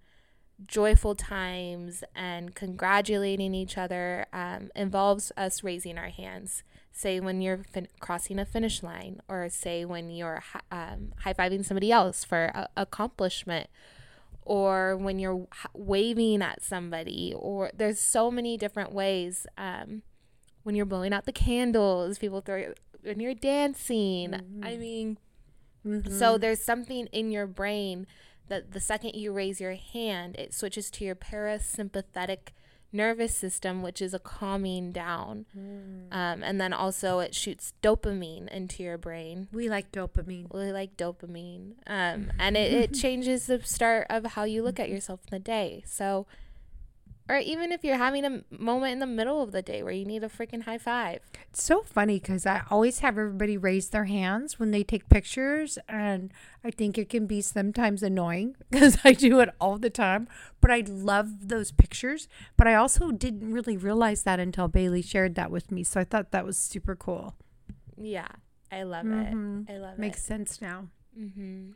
joyful 0.66 1.14
times 1.14 2.06
and 2.16 2.56
congratulating 2.56 3.54
each 3.54 3.78
other 3.78 4.28
um, 4.32 4.72
involves 4.78 5.34
us 5.36 5.62
raising 5.62 5.98
our 5.98 6.08
hands. 6.08 6.64
Say 6.94 7.20
when 7.20 7.42
you're 7.42 7.66
fin- 7.70 7.90
crossing 8.00 8.40
a 8.40 8.46
finish 8.46 8.82
line 8.82 9.20
or 9.28 9.50
say 9.50 9.84
when 9.84 10.10
you're 10.10 10.42
um, 10.72 11.12
high-fiving 11.20 11.66
somebody 11.66 11.92
else 11.92 12.24
for 12.24 12.46
a- 12.56 12.70
accomplishment 12.78 13.70
or 14.44 14.96
when 14.96 15.20
you're 15.20 15.48
waving 15.74 16.42
at 16.42 16.64
somebody 16.64 17.34
or 17.36 17.72
there's 17.76 18.00
so 18.00 18.32
many 18.32 18.56
different 18.56 18.94
ways 18.94 19.46
um, 19.58 20.02
when 20.68 20.76
you're 20.76 20.86
blowing 20.86 21.14
out 21.14 21.24
the 21.24 21.32
candles, 21.32 22.20
people 22.20 22.42
throw 22.42 22.74
when 23.02 23.22
you're 23.22 23.34
dancing. 23.34 24.32
Mm-hmm. 24.32 24.64
I 24.66 24.76
mean, 24.76 25.18
mm-hmm. 25.88 26.12
so 26.12 26.38
there's 26.38 26.62
something 26.62 27.08
in 27.14 27.32
your 27.32 27.48
brain 27.48 28.06
that 28.50 28.74
the 28.74 28.82
second 28.82 29.16
you 29.16 29.32
raise 29.32 29.62
your 29.62 29.76
hand, 29.76 30.36
it 30.36 30.54
switches 30.54 30.92
to 30.92 31.06
your 31.06 31.16
parasympathetic 31.16 32.50
nervous 32.92 33.34
system, 33.34 33.82
which 33.82 34.02
is 34.02 34.14
a 34.14 34.20
calming 34.20 34.92
down. 34.92 35.46
Mm. 35.58 36.14
Um, 36.14 36.44
and 36.44 36.60
then 36.60 36.74
also 36.74 37.20
it 37.20 37.34
shoots 37.34 37.72
dopamine 37.82 38.50
into 38.50 38.84
your 38.84 38.98
brain. 38.98 39.48
We 39.54 39.70
like 39.70 39.94
dopamine. 39.94 40.54
We 40.54 40.74
like 40.74 40.98
dopamine. 40.98 41.76
Um, 41.88 42.34
and 42.38 42.58
it, 42.58 42.74
it 42.74 42.94
changes 43.02 43.48
the 43.48 43.62
start 43.64 44.06
of 44.10 44.26
how 44.26 44.44
you 44.44 44.64
look 44.64 44.82
at 44.82 44.90
yourself 44.90 45.22
in 45.32 45.36
the 45.38 45.40
day. 45.40 45.84
So 45.86 46.28
or 47.30 47.38
even 47.38 47.72
if 47.72 47.84
you're 47.84 47.98
having 47.98 48.26
a 48.26 48.42
moment 48.50 48.94
in 48.94 49.00
the 49.00 49.06
middle 49.06 49.42
of 49.42 49.52
the 49.52 49.62
day 49.62 49.84
where 49.84 49.92
you 49.92 50.06
need 50.06 50.24
a 50.24 50.30
freaking 50.30 50.64
high 50.64 50.78
five. 50.78 51.20
It's 51.50 51.64
so 51.64 51.82
funny 51.82 52.20
because 52.20 52.46
I 52.46 52.64
always 52.70 53.00
have 53.00 53.18
everybody 53.18 53.58
raise 53.58 53.90
their 53.90 54.06
hands 54.06 54.60
when 54.60 54.72
they 54.72 54.84
take 54.84 55.10
pictures. 55.10 55.78
And 55.90 56.32
I 56.64 56.72
think 56.72 56.98
it 56.98 57.10
can 57.10 57.28
be 57.28 57.42
sometimes 57.42 58.02
annoying 58.02 58.56
because 58.72 58.98
I 59.04 59.14
do 59.14 59.40
it 59.40 59.50
all 59.60 59.78
the 59.78 59.90
time. 59.90 60.28
But 60.62 60.72
I 60.72 60.84
love 60.88 61.50
those 61.50 61.72
pictures. 61.72 62.28
But 62.56 62.68
I 62.68 62.76
also 62.76 63.12
didn't 63.12 63.52
really 63.52 63.78
realize 63.78 64.24
that 64.24 64.40
until 64.40 64.68
Bailey 64.68 65.02
shared 65.02 65.36
that 65.36 65.52
with 65.52 65.72
me. 65.72 65.84
So 65.84 66.00
I 66.00 66.06
thought 66.06 66.32
that 66.32 66.46
was 66.46 66.58
super 66.58 66.96
cool. 66.96 67.36
Yeah, 67.98 68.28
I 68.72 68.84
love 68.84 69.06
mm-hmm. 69.06 69.64
it. 69.68 69.74
I 69.74 69.78
love 69.78 69.98
Makes 69.98 69.98
it. 69.98 70.00
Makes 70.00 70.24
sense 70.24 70.62
now. 70.62 70.88
Mm-hmm. 71.20 71.72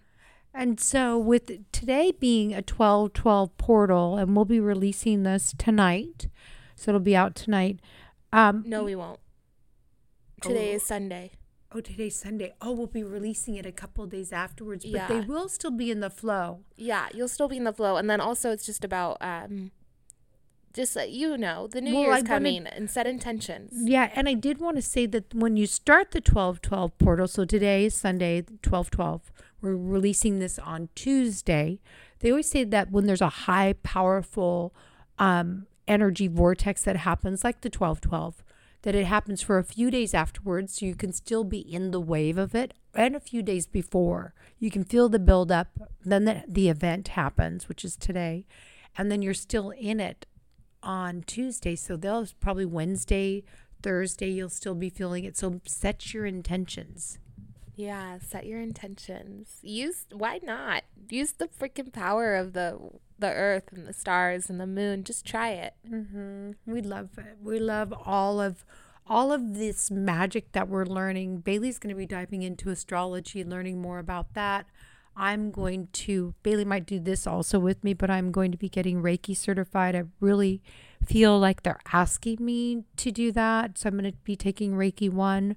And 0.54 0.80
so, 0.80 1.18
with 1.18 1.72
today 1.72 2.12
being 2.12 2.54
a 2.54 2.62
12 2.62 3.14
12 3.14 3.58
portal, 3.58 4.18
and 4.18 4.36
we'll 4.36 4.46
be 4.46 4.60
releasing 4.60 5.24
this 5.24 5.54
tonight, 5.58 6.28
so 6.76 6.92
it'll 6.92 7.00
be 7.00 7.16
out 7.16 7.36
tonight. 7.36 7.80
Um, 8.34 8.64
no, 8.66 8.84
we 8.84 8.96
won't. 8.96 9.20
Today 10.42 10.74
oh, 10.74 10.76
is 10.76 10.84
Sunday. 10.84 11.32
Oh, 11.74 11.80
today's 11.80 12.18
Sunday. 12.18 12.54
Oh, 12.62 12.74
we'll 12.74 12.88
be 12.88 13.04
releasing 13.04 13.56
it 13.56 13.66
a 13.66 13.72
couple 13.72 14.06
days 14.06 14.34
afterwards, 14.34 14.84
but 14.84 14.92
yeah. 14.92 15.08
they 15.08 15.22
will 15.22 15.48
still 15.48 15.72
be 15.72 15.90
in 15.90 16.02
the 16.02 16.10
flow. 16.10 16.62
Yeah, 16.76 17.08
you'll 17.14 17.30
still 17.30 17.48
be 17.48 17.56
in 17.58 17.64
the 17.64 17.72
flow. 17.72 17.96
And 17.96 18.10
then 18.10 18.20
also, 18.20 18.52
it's 18.52 18.66
just 18.66 18.84
about 18.84 19.18
um, 19.22 19.72
just 20.74 20.98
uh, 20.98 21.02
you 21.02 21.38
know, 21.38 21.68
the 21.68 21.80
new 21.80 21.94
Well, 21.94 22.04
I 22.04 22.06
year's 22.06 22.16
wanted- 22.16 22.28
coming 22.28 22.68
and 22.68 22.90
set 22.90 23.08
intentions. 23.08 23.72
Yeah, 23.76 24.12
and 24.16 24.28
I 24.28 24.34
did 24.34 24.60
want 24.60 24.78
to 24.78 24.82
say 24.82 25.06
that 25.08 25.34
when 25.34 25.56
you 25.56 25.66
start 25.66 26.12
the 26.12 26.20
1212 26.20 26.98
portal, 26.98 27.28
so 27.28 27.46
today 27.46 27.86
is 27.86 27.96
Sunday, 27.96 28.42
1212, 28.42 29.32
we're 29.62 29.76
releasing 29.76 30.40
this 30.40 30.58
on 30.60 30.90
Tuesday. 30.96 31.80
They 32.20 32.32
always 32.32 32.50
say 32.50 32.64
that 32.64 32.92
when 32.92 33.06
there's 33.06 33.22
a 33.22 33.30
high, 33.30 33.74
powerful 33.84 34.74
um, 35.20 35.68
energy 35.88 36.28
vortex 36.28 36.84
that 36.84 36.98
happens, 36.98 37.44
like 37.44 37.62
the 37.62 37.70
1212, 37.70 38.44
that 38.84 38.96
it 38.96 39.06
happens 39.06 39.42
for 39.42 39.58
a 39.58 39.64
few 39.64 39.92
days 39.92 40.14
afterwards, 40.14 40.80
so 40.80 40.86
you 40.86 40.96
can 40.96 41.14
still 41.14 41.44
be 41.44 41.60
in 41.60 41.92
the 41.92 42.00
wave 42.00 42.38
of 42.38 42.56
it, 42.56 42.74
and 42.96 43.16
a 43.16 43.20
few 43.20 43.44
days 43.44 43.68
before. 43.68 44.34
You 44.60 44.72
can 44.72 44.84
feel 44.84 45.10
the 45.10 45.20
buildup, 45.20 45.68
then 46.04 46.26
the, 46.26 46.44
the 46.48 46.70
event 46.70 47.10
happens, 47.10 47.70
which 47.70 47.86
is 47.86 47.96
today, 47.96 48.48
and 48.98 49.12
then 49.12 49.22
you're 49.22 49.34
still 49.34 49.70
in 49.72 50.00
it 50.00 50.26
on 50.82 51.24
Tuesday. 51.24 51.76
So 51.76 51.96
they'll 51.96 52.28
probably 52.40 52.66
Wednesday, 52.66 53.44
Thursday, 53.84 54.30
you'll 54.30 54.50
still 54.50 54.76
be 54.76 54.90
feeling 54.90 55.26
it. 55.26 55.38
So 55.38 55.62
set 55.66 56.14
your 56.14 56.26
intentions. 56.26 57.20
Yeah, 57.76 58.20
set 58.20 58.46
your 58.46 58.62
intentions. 58.62 59.58
Use 59.62 60.06
why 60.12 60.40
not? 60.44 60.84
Use 61.10 61.34
the 61.34 61.48
freaking 61.48 61.92
power 61.92 62.36
of 62.36 62.54
the 62.54 62.78
the 63.20 63.32
earth 63.32 63.72
and 63.72 63.88
the 63.88 63.94
stars 63.94 64.50
and 64.50 64.60
the 64.60 64.68
moon. 64.68 65.04
Just 65.04 65.26
try 65.26 65.50
it. 65.52 65.74
Mm-hmm. 65.90 66.52
We 66.66 66.82
love 66.82 67.10
it. 67.18 67.38
We 67.42 67.60
love 67.60 67.94
all 68.06 68.42
of 68.42 68.66
all 69.08 69.32
of 69.32 69.56
this 69.56 69.90
magic 69.90 70.52
that 70.52 70.70
we're 70.70 70.86
learning. 70.86 71.40
Bailey's 71.40 71.80
going 71.80 71.94
to 71.94 71.98
be 72.00 72.06
diving 72.06 72.44
into 72.44 72.70
astrology, 72.70 73.44
learning 73.44 73.82
more 73.82 74.00
about 74.00 74.34
that. 74.34 74.66
I'm 75.16 75.52
going 75.52 75.88
to 75.94 76.34
Bailey 76.44 76.66
might 76.66 76.86
do 76.86 77.00
this 77.00 77.28
also 77.28 77.60
with 77.60 77.84
me, 77.84 77.94
but 77.94 78.10
I'm 78.10 78.32
going 78.32 78.52
to 78.52 78.58
be 78.58 78.70
getting 78.70 79.02
Reiki 79.02 79.36
certified. 79.36 79.96
I 79.96 80.04
really 80.20 80.62
feel 81.06 81.38
like 81.38 81.64
they're 81.64 81.80
asking 81.92 82.38
me 82.40 82.84
to 82.98 83.12
do 83.12 83.32
that, 83.34 83.78
so 83.78 83.88
I'm 83.88 83.98
going 83.98 84.12
to 84.12 84.18
be 84.24 84.36
taking 84.36 84.74
Reiki 84.74 85.12
one. 85.12 85.56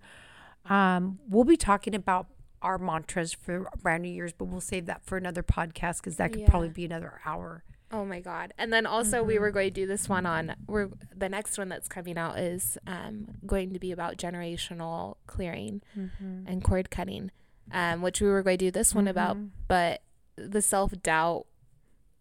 Um, 0.69 1.19
we'll 1.29 1.45
be 1.45 1.57
talking 1.57 1.95
about 1.95 2.27
our 2.63 2.79
mantras 2.79 3.35
for 3.35 3.69
brand 3.83 4.03
new 4.03 4.09
year's, 4.09 4.33
but 4.33 4.47
we'll 4.47 4.61
save 4.61 4.87
that 4.87 5.05
for 5.05 5.17
another 5.19 5.43
podcast 5.43 5.99
because 5.99 6.17
that 6.17 6.33
could 6.33 6.43
Yeah. 6.43 6.49
probably 6.49 6.71
be 6.71 6.85
another 6.87 7.21
hour. 7.27 7.63
Oh 7.93 8.05
my 8.05 8.21
god. 8.21 8.55
And 8.59 8.73
then 8.73 8.87
also 8.87 9.23
we 9.23 9.39
were 9.39 9.51
going 9.51 9.69
to 9.69 9.71
do 9.83 9.87
this 9.87 10.09
one 10.09 10.27
on 10.27 10.57
we're 10.67 10.89
the 11.15 11.29
next 11.29 11.59
one 11.59 11.69
that's 11.69 11.87
coming 11.87 12.17
out 12.19 12.39
is 12.39 12.77
um 12.87 13.37
going 13.47 13.73
to 13.75 13.79
be 13.79 13.93
about 13.93 14.17
generational 14.17 15.17
clearing 15.27 15.83
and 16.19 16.65
cord 16.65 16.91
cutting. 16.91 17.31
Um 17.71 18.01
which 18.03 18.21
we 18.21 18.27
were 18.29 18.43
going 18.43 18.59
to 18.59 18.65
do 18.65 18.71
this 18.71 18.95
one 18.95 19.07
about, 19.07 19.37
but 19.69 20.03
the 20.37 20.63
self-doubt 20.63 21.47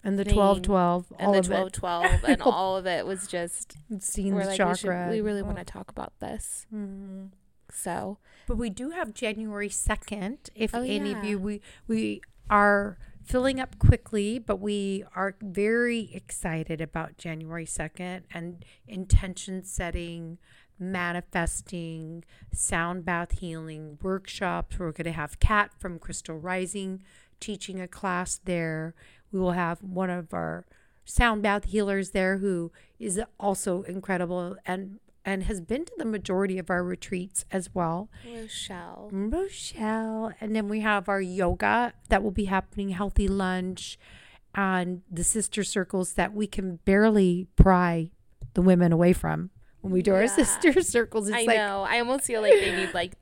And 0.04 0.20
the 0.20 0.26
Thing. 0.26 0.34
twelve 0.34 0.62
twelve, 0.62 1.06
and 1.18 1.28
all 1.28 1.34
the 1.34 1.40
of 1.40 1.48
twelve 1.48 1.68
it, 1.68 1.74
twelve 1.74 2.24
and 2.26 2.42
all 2.44 2.76
of 2.78 2.86
it 2.86 3.06
was 3.08 3.26
just 3.26 3.78
seeing 4.00 4.32
the 4.36 4.42
like 4.42 4.50
we, 4.50 4.58
chakra. 4.58 4.76
should, 4.76 5.10
we 5.12 5.22
really 5.22 5.42
Oh. 5.42 5.46
want 5.46 5.58
to 5.58 5.64
talk 5.66 5.90
about 5.90 6.12
this. 6.20 6.68
Mhm. 6.74 7.30
So 7.74 8.18
But 8.48 8.58
we 8.58 8.70
do 8.70 8.92
have 8.92 9.14
January 9.14 9.70
second. 9.70 10.50
If 10.56 10.74
Oh, 10.74 10.82
any 10.82 11.14
of 11.14 11.24
you, 11.24 11.40
we 11.40 11.62
we 11.88 12.22
are 12.50 12.98
filling 13.24 13.60
up 13.60 13.80
quickly, 13.80 14.38
but 14.38 14.60
we 14.60 15.04
are 15.16 15.36
very 15.42 16.12
excited 16.14 16.82
about 16.82 17.18
January 17.18 17.66
second 17.66 18.26
and 18.34 18.66
intention 18.88 19.64
setting, 19.64 20.38
manifesting, 20.78 22.24
sound 22.52 23.06
bath 23.06 23.40
healing 23.40 23.98
workshops. 24.02 24.78
We're 24.78 24.92
going 24.92 25.06
to 25.06 25.12
have 25.12 25.40
Kat 25.40 25.72
from 25.80 26.00
Crystal 26.00 26.38
Rising 26.38 27.02
teaching 27.40 27.80
a 27.82 27.88
class 27.88 28.40
there. 28.44 28.94
We 29.32 29.40
will 29.40 29.52
have 29.54 29.82
one 29.82 30.10
of 30.10 30.34
our 30.34 30.66
sound 31.06 31.44
bath 31.44 31.66
healers 31.66 32.12
there 32.12 32.38
who 32.38 32.72
is 33.00 33.22
also 33.40 33.84
incredible 33.84 34.58
and 34.66 35.00
and 35.26 35.44
has 35.44 35.62
been 35.62 35.86
to 35.86 35.94
the 35.98 36.06
majority 36.06 36.58
of 36.58 36.70
our 36.70 36.84
retreats 36.84 37.46
as 37.52 37.74
well. 37.74 38.10
Rochelle. 38.26 39.10
Rochelle. 39.12 40.34
And 40.42 40.56
then 40.56 40.68
we 40.68 40.82
have 40.82 41.08
our 41.08 41.22
yoga 41.22 41.94
that 42.10 42.24
will 42.24 42.32
be 42.32 42.46
happening, 42.46 42.90
healthy 42.90 43.28
lunch, 43.28 43.98
and 44.56 45.02
the 45.10 45.24
sister 45.24 45.64
circles 45.64 46.14
that 46.14 46.34
we 46.34 46.48
can 46.48 46.78
barely 46.86 47.48
pry 47.56 48.12
the 48.54 48.62
women 48.62 48.92
away 48.92 49.14
from 49.14 49.50
when 49.82 49.92
we 49.94 50.02
do 50.02 50.14
our 50.14 50.28
sister 50.28 50.82
circles. 50.82 51.28
It's 51.30 51.38
I 51.38 51.44
like 51.44 51.58
know. 51.58 51.86
I 51.88 52.00
almost 52.00 52.26
feel 52.26 52.42
like 52.42 52.54
they 52.54 52.76
need 52.76 52.94
like 52.94 53.14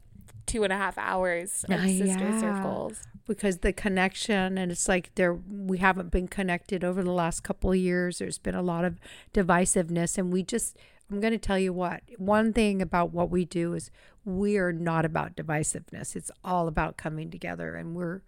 two 0.45 0.63
and 0.63 0.73
a 0.73 0.77
half 0.77 0.97
hours 0.97 1.63
of 1.69 1.79
Uh, 1.79 1.87
sister 1.87 2.05
yeah. 2.29 2.39
circles. 2.41 3.01
because 3.27 3.59
the 3.59 3.71
connection 3.71 4.57
and 4.57 4.71
it's 4.71 4.89
like 4.89 5.13
there 5.15 5.33
we 5.35 5.77
haven't 5.77 6.11
been 6.11 6.27
connected 6.27 6.83
over 6.83 7.01
the 7.03 7.11
last 7.11 7.41
couple 7.43 7.71
of 7.71 7.77
years 7.77 8.17
there's 8.19 8.39
been 8.39 8.55
a 8.55 8.61
lot 8.61 8.83
of 8.83 8.99
divisiveness 9.33 10.17
and 10.17 10.33
we 10.33 10.43
just 10.43 10.75
i'm 11.11 11.19
going 11.19 11.33
to 11.33 11.37
tell 11.37 11.59
you 11.59 11.73
what 11.73 12.01
one 12.17 12.53
thing 12.53 12.81
about 12.81 13.11
what 13.11 13.29
we 13.29 13.45
do 13.45 13.73
is 13.73 13.91
we 14.25 14.57
are 14.57 14.71
not 14.71 15.05
about 15.05 15.35
divisiveness 15.35 16.15
it's 16.15 16.31
all 16.43 16.67
about 16.67 16.97
coming 16.97 17.29
together 17.29 17.75
and 17.75 17.95
we're 17.95 18.21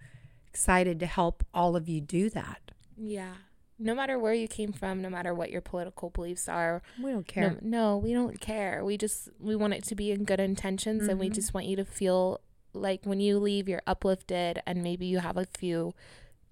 excited 0.49 0.99
to 0.99 1.05
help 1.05 1.43
all 1.53 1.75
of 1.75 1.87
you 1.89 1.99
do 2.01 2.29
that 2.29 2.71
Yeah. 2.97 3.33
No 3.79 3.95
matter 3.95 4.19
where 4.19 4.35
you 4.35 4.47
came 4.47 4.71
from, 4.71 5.01
no 5.01 5.09
matter 5.09 5.33
what 5.33 5.49
your 5.49 5.59
political 5.61 6.11
beliefs 6.11 6.47
are, 6.47 6.83
we 7.01 7.11
don't 7.11 7.25
care 7.27 7.57
no, 7.61 7.97
we 7.97 8.13
don't 8.13 8.39
care. 8.39 8.85
We 8.85 8.97
just 8.97 9.29
we 9.39 9.55
want 9.55 9.73
it 9.73 9.83
to 9.85 9.95
be 9.95 10.11
in 10.11 10.25
good 10.25 10.39
intentions, 10.39 11.07
and 11.07 11.19
we 11.19 11.27
Mhm. 11.29 11.33
just 11.33 11.53
want 11.55 11.65
you 11.65 11.75
to 11.77 11.83
feel 11.85 12.39
like 12.73 13.01
when 13.03 13.19
you 13.19 13.39
leave, 13.39 13.67
you're 13.67 13.81
uplifted, 13.87 14.61
and 14.67 14.83
maybe 14.83 15.07
you 15.07 15.19
have 15.19 15.37
a 15.37 15.45
few 15.45 15.93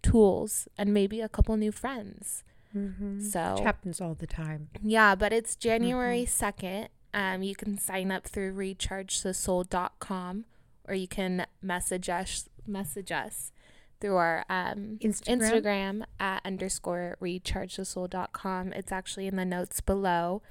tools 0.01 0.67
and 0.79 0.93
maybe 0.93 1.21
a 1.21 1.29
couple 1.29 1.55
new 1.57 1.71
friends. 1.71 2.43
Mm-hmm. 2.75 3.19
So 3.21 3.53
which 3.55 3.63
happens 3.63 4.01
all 4.01 4.15
the 4.15 4.27
time 4.27 4.69
Yeah, 4.81 5.15
but 5.15 5.33
it's 5.33 5.55
January 5.55 6.25
2nd. 6.25 6.87
Um, 7.13 7.43
you 7.43 7.55
can 7.55 7.77
sign 7.77 8.11
up 8.11 8.25
through 8.25 8.53
rechargethesoul.com 8.53 10.45
or 10.87 10.93
you 10.93 11.07
can 11.07 11.45
message 11.61 12.09
us 12.09 12.49
message 12.67 13.11
us 13.11 13.51
through 13.99 14.15
our 14.15 14.45
um, 14.49 14.97
Instagram? 15.01 15.41
Instagram 15.41 16.03
at 16.19 16.41
underscore 16.45 17.17
rechargethesoul.com. 17.21 18.73
It's 18.73 18.91
actually 18.91 19.27
in 19.27 19.35
the 19.35 19.45
notes 19.45 19.79
below. 19.81 20.41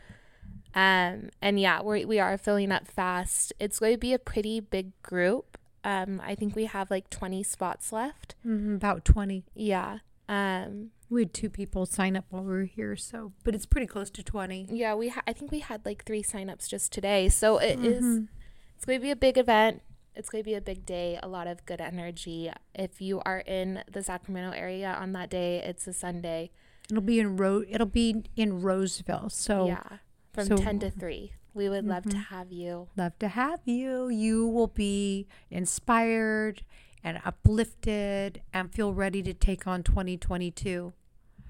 Um, 0.74 1.30
and 1.42 1.58
yeah, 1.58 1.82
we 1.82 2.04
we 2.04 2.20
are 2.20 2.38
filling 2.38 2.70
up 2.70 2.86
fast. 2.86 3.52
It's 3.58 3.78
going 3.80 3.92
to 3.92 3.98
be 3.98 4.12
a 4.12 4.18
pretty 4.18 4.60
big 4.60 4.92
group. 5.02 5.58
Um, 5.82 6.20
I 6.24 6.34
think 6.34 6.54
we 6.54 6.66
have 6.66 6.90
like 6.90 7.10
20 7.10 7.42
spots 7.42 7.92
left. 7.92 8.34
Mhm, 8.46 8.76
about 8.76 9.04
20 9.04 9.44
Yeah. 9.54 9.98
Um, 10.28 10.90
we 11.10 11.22
had 11.22 11.34
two 11.34 11.50
people 11.50 11.84
sign 11.86 12.16
up 12.16 12.24
while 12.30 12.42
we 12.44 12.50
were 12.52 12.64
here 12.64 12.94
so 12.96 13.32
but 13.44 13.54
it's 13.54 13.66
pretty 13.66 13.86
close 13.86 14.10
to 14.10 14.22
20 14.22 14.68
Yeah, 14.70 14.94
we 14.94 15.08
ha- 15.08 15.22
I 15.26 15.32
think 15.32 15.50
we 15.50 15.58
had 15.60 15.84
like 15.84 16.04
three 16.04 16.22
signups 16.22 16.68
just 16.68 16.92
today. 16.92 17.28
So 17.28 17.58
it 17.58 17.78
is 17.84 18.02
Mhm. 18.04 18.28
it's 18.76 18.84
going 18.84 18.98
to 18.98 19.02
be 19.02 19.10
a 19.10 19.16
big 19.16 19.36
event. 19.36 19.82
It's 20.14 20.28
going 20.28 20.42
to 20.42 20.48
be 20.48 20.54
a 20.54 20.60
big 20.60 20.84
day, 20.86 21.18
a 21.22 21.28
lot 21.28 21.46
of 21.46 21.64
good 21.66 21.80
energy. 21.80 22.50
If 22.74 23.00
you 23.00 23.20
are 23.24 23.40
in 23.40 23.82
the 23.90 24.02
Sacramento 24.02 24.50
area 24.56 24.92
on 24.92 25.12
that 25.12 25.30
day, 25.30 25.58
it's 25.64 25.86
a 25.86 25.92
Sunday. 25.92 26.50
it'll 26.90 27.00
be 27.02 27.20
in 27.20 27.36
Ro- 27.36 27.64
it'll 27.68 27.86
be 27.86 28.24
in 28.36 28.60
Roseville 28.62 29.28
so 29.30 29.66
yeah, 29.68 29.98
from 30.32 30.46
so- 30.48 30.56
10 30.56 30.78
to 30.80 30.90
3. 30.90 31.32
We 31.54 31.68
would 31.68 31.84
love 31.84 32.04
to 32.04 32.16
Mhm. 32.16 32.24
have 32.26 32.52
you. 32.52 32.88
love 32.96 33.18
to 33.20 33.28
have 33.28 33.60
you. 33.64 34.08
You 34.08 34.46
will 34.46 34.66
be 34.68 35.26
inspired 35.50 36.62
and 37.04 37.20
uplifted 37.24 38.42
and 38.52 38.72
feel 38.72 38.92
ready 38.92 39.22
to 39.22 39.32
take 39.34 39.66
on 39.66 39.82
2022. 39.82 40.92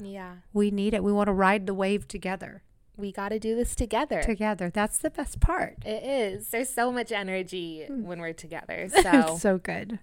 Yeah. 0.01 0.37
We 0.53 0.71
need 0.71 0.95
it. 0.95 1.05
We 1.05 1.13
want 1.13 1.29
to 1.29 1.33
ride 1.33 1.67
the 1.67 1.75
wave 1.75 2.09
together. 2.09 2.63
We 2.97 3.13
got 3.13 3.31
to 3.31 3.39
do 3.39 3.55
this 3.57 3.75
together. 3.75 4.23
Together. 4.23 4.71
That's 4.73 4.99
the 4.99 5.11
best 5.11 5.41
part. 5.41 5.77
it 5.87 6.03
is. 6.03 6.49
There's 6.49 6.69
so 6.69 6.91
much 6.93 7.13
energy 7.13 7.85
Hmm. 7.87 8.03
when 8.05 8.21
we're 8.21 8.33
together. 8.35 8.89
So, 9.03 9.37
so 9.39 9.59
good. 9.59 9.99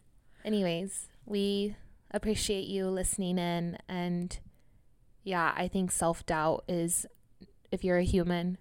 anyways, 0.46 1.08
we 1.26 1.76
appreciate 2.12 2.68
you 2.68 2.88
listening 2.88 3.38
in 3.38 3.78
and 3.88 4.40
yeah, 5.24 5.54
I 5.58 5.68
think 5.68 5.92
self-doubt 5.92 6.64
is 6.70 7.06
if 7.72 7.84
you're 7.84 7.98
a 7.98 8.04
human, 8.04 8.58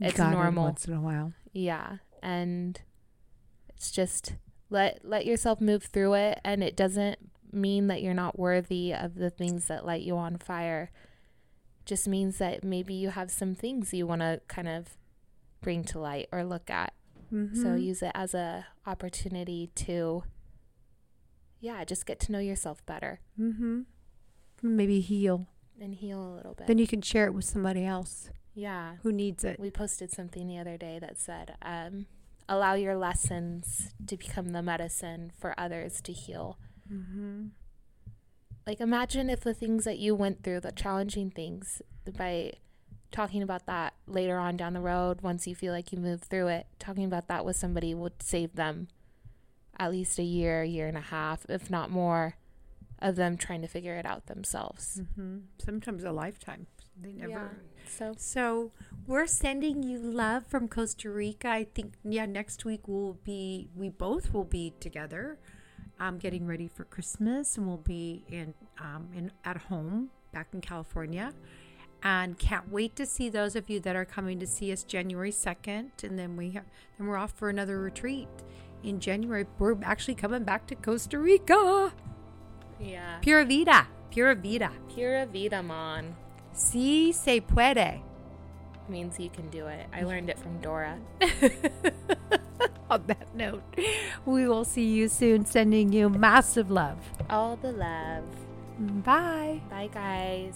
It's 0.00 0.18
normal. 0.18 0.64
once 0.64 0.86
in 0.86 0.92
a 0.94 1.00
while. 1.00 1.32
yeah 1.52 1.98
and 2.22 2.80
it's 3.68 3.90
just 3.92 4.34
let 4.70 4.98
let 5.04 5.24
yourself 5.26 5.60
move 5.60 5.84
through 5.84 6.14
it 6.14 6.40
and 6.44 6.64
it 6.64 6.74
doesn't 6.74 7.18
mean 7.54 7.86
that 7.88 8.02
you're 8.02 8.14
not 8.14 8.38
worthy 8.38 8.92
of 8.92 9.14
the 9.14 9.30
things 9.30 9.66
that 9.66 9.84
light 9.86 10.02
you 10.02 10.16
on 10.16 10.36
fire 10.38 10.90
just 11.84 12.08
means 12.08 12.38
that 12.38 12.64
maybe 12.64 12.94
you 12.94 13.10
have 13.10 13.30
some 13.30 13.54
things 13.54 13.92
you 13.92 14.06
want 14.06 14.20
to 14.22 14.40
kind 14.48 14.68
of 14.68 14.96
bring 15.60 15.84
to 15.84 15.98
light 15.98 16.28
or 16.32 16.44
look 16.44 16.70
at 16.70 16.92
so 17.30 17.36
Mhm. 17.36 17.82
use 17.82 18.02
it 18.02 18.12
as 18.14 18.32
a 18.34 18.66
opportunity 18.86 19.70
to 19.74 20.22
yeah 21.60 21.84
just 21.84 22.06
get 22.06 22.20
to 22.20 22.32
know 22.32 22.38
yourself 22.38 22.84
better 22.86 23.20
Mhm. 23.38 23.86
Maybe 24.62 25.00
heal. 25.00 25.48
and 25.80 25.94
heal 25.96 26.22
a 26.22 26.32
little 26.36 26.54
bit 26.54 26.68
Then 26.68 26.78
you 26.78 26.86
can 26.86 27.02
share 27.02 27.26
it 27.26 27.34
with 27.34 27.44
somebody 27.44 27.84
else 27.84 28.30
yeah 28.54 28.96
who 29.02 29.10
needs 29.12 29.42
it. 29.42 29.58
we 29.58 29.70
posted 29.70 30.10
something 30.12 30.46
the 30.46 30.58
other 30.58 30.76
day 30.78 30.98
that 31.00 31.18
said 31.18 31.56
um, 31.62 32.06
allow 32.48 32.74
your 32.74 32.96
lessons 32.96 33.92
to 34.06 34.16
become 34.16 34.50
the 34.50 34.62
medicine 34.62 35.32
for 35.36 35.58
others 35.58 36.00
to 36.02 36.12
heal 36.12 36.58
Mhm. 36.90 37.50
like 38.66 38.80
imagine 38.80 39.28
if 39.30 39.40
the 39.40 39.54
things 39.54 39.84
that 39.84 39.98
you 39.98 40.14
went 40.14 40.42
through 40.42 40.60
the 40.60 40.72
challenging 40.72 41.30
things 41.30 41.82
by 42.16 42.52
talking 43.10 43.42
about 43.42 43.66
that 43.66 43.94
later 44.06 44.38
on 44.38 44.56
down 44.56 44.72
the 44.74 44.80
road 44.80 45.20
once 45.20 45.46
you 45.46 45.54
feel 45.54 45.72
like 45.72 45.92
you 45.92 45.98
move 45.98 46.22
through 46.22 46.48
it 46.48 46.66
talking 46.78 47.04
about 47.04 47.28
that 47.28 47.44
with 47.44 47.56
somebody 47.56 47.94
would 47.94 48.22
save 48.22 48.54
them 48.56 48.88
at 49.78 49.90
least 49.90 50.18
a 50.18 50.22
year 50.22 50.62
year 50.64 50.86
and 50.88 50.96
a 50.96 51.00
half 51.02 51.44
if 51.48 51.70
not 51.70 51.90
more 51.90 52.36
of 53.00 53.16
them 53.16 53.36
trying 53.36 53.60
to 53.60 53.68
figure 53.68 53.94
it 53.96 54.06
out 54.06 54.26
themselves 54.26 55.00
Mm-hmm. 55.02 55.38
Sometimes 55.58 56.04
a 56.04 56.12
lifetime. 56.12 56.66
They 57.00 57.12
never. 57.12 57.28
yeah 57.30 57.48
so 57.86 58.14
So 58.16 58.70
we're 59.06 59.26
sending 59.26 59.82
you 59.82 59.98
love 59.98 60.46
from 60.46 60.68
Costa 60.68 61.10
Rica. 61.10 61.48
I 61.48 61.64
think 61.64 61.94
yeah, 62.02 62.24
next 62.24 62.64
week 62.64 62.86
we'll 62.88 63.18
be 63.24 63.68
we 63.74 63.90
both 63.90 64.32
will 64.32 64.44
be 64.44 64.72
together, 64.80 65.38
um, 66.00 66.18
getting 66.18 66.46
ready 66.46 66.68
for 66.68 66.84
Christmas, 66.84 67.56
and 67.56 67.66
we'll 67.66 67.76
be 67.78 68.24
in 68.28 68.54
um 68.80 69.08
in 69.14 69.30
at 69.44 69.56
home 69.68 70.10
back 70.32 70.48
in 70.52 70.60
California, 70.60 71.32
and 72.02 72.38
can't 72.38 72.70
wait 72.70 72.96
to 72.96 73.06
see 73.06 73.28
those 73.28 73.54
of 73.56 73.70
you 73.70 73.80
that 73.80 73.94
are 73.96 74.04
coming 74.04 74.38
to 74.40 74.46
see 74.46 74.72
us 74.72 74.82
January 74.82 75.30
second, 75.30 75.92
and 76.02 76.18
then 76.18 76.36
we 76.36 76.50
have 76.50 76.64
then 76.98 77.06
we're 77.06 77.16
off 77.16 77.32
for 77.32 77.48
another 77.48 77.78
retreat 77.80 78.28
in 78.82 79.00
January. 79.00 79.46
We're 79.58 79.76
actually 79.82 80.14
coming 80.16 80.44
back 80.44 80.66
to 80.68 80.74
Costa 80.74 81.18
Rica. 81.18 81.92
yeah 82.80 83.18
Pura 83.22 83.44
vida, 83.44 83.86
pura 84.10 84.34
vida. 84.34 84.70
pura 84.94 85.26
vida 85.26 85.62
man 85.62 86.16
Si 86.52 87.12
se 87.12 87.40
puede. 87.40 88.00
means 88.88 89.18
you 89.18 89.30
can 89.30 89.48
do 89.48 89.66
it 89.68 89.86
i 89.94 90.02
learned 90.02 90.28
it 90.28 90.38
from 90.38 90.60
dora 90.60 90.98
On 92.90 93.02
that 93.06 93.34
note, 93.34 93.62
we 94.24 94.46
will 94.48 94.64
see 94.64 94.86
you 94.86 95.08
soon, 95.08 95.44
sending 95.46 95.92
you 95.92 96.08
massive 96.08 96.70
love. 96.70 96.98
all 97.30 97.56
the 97.56 97.72
love 97.72 98.24
Bye. 98.78 99.60
bye 99.70 99.88
guys 99.92 100.54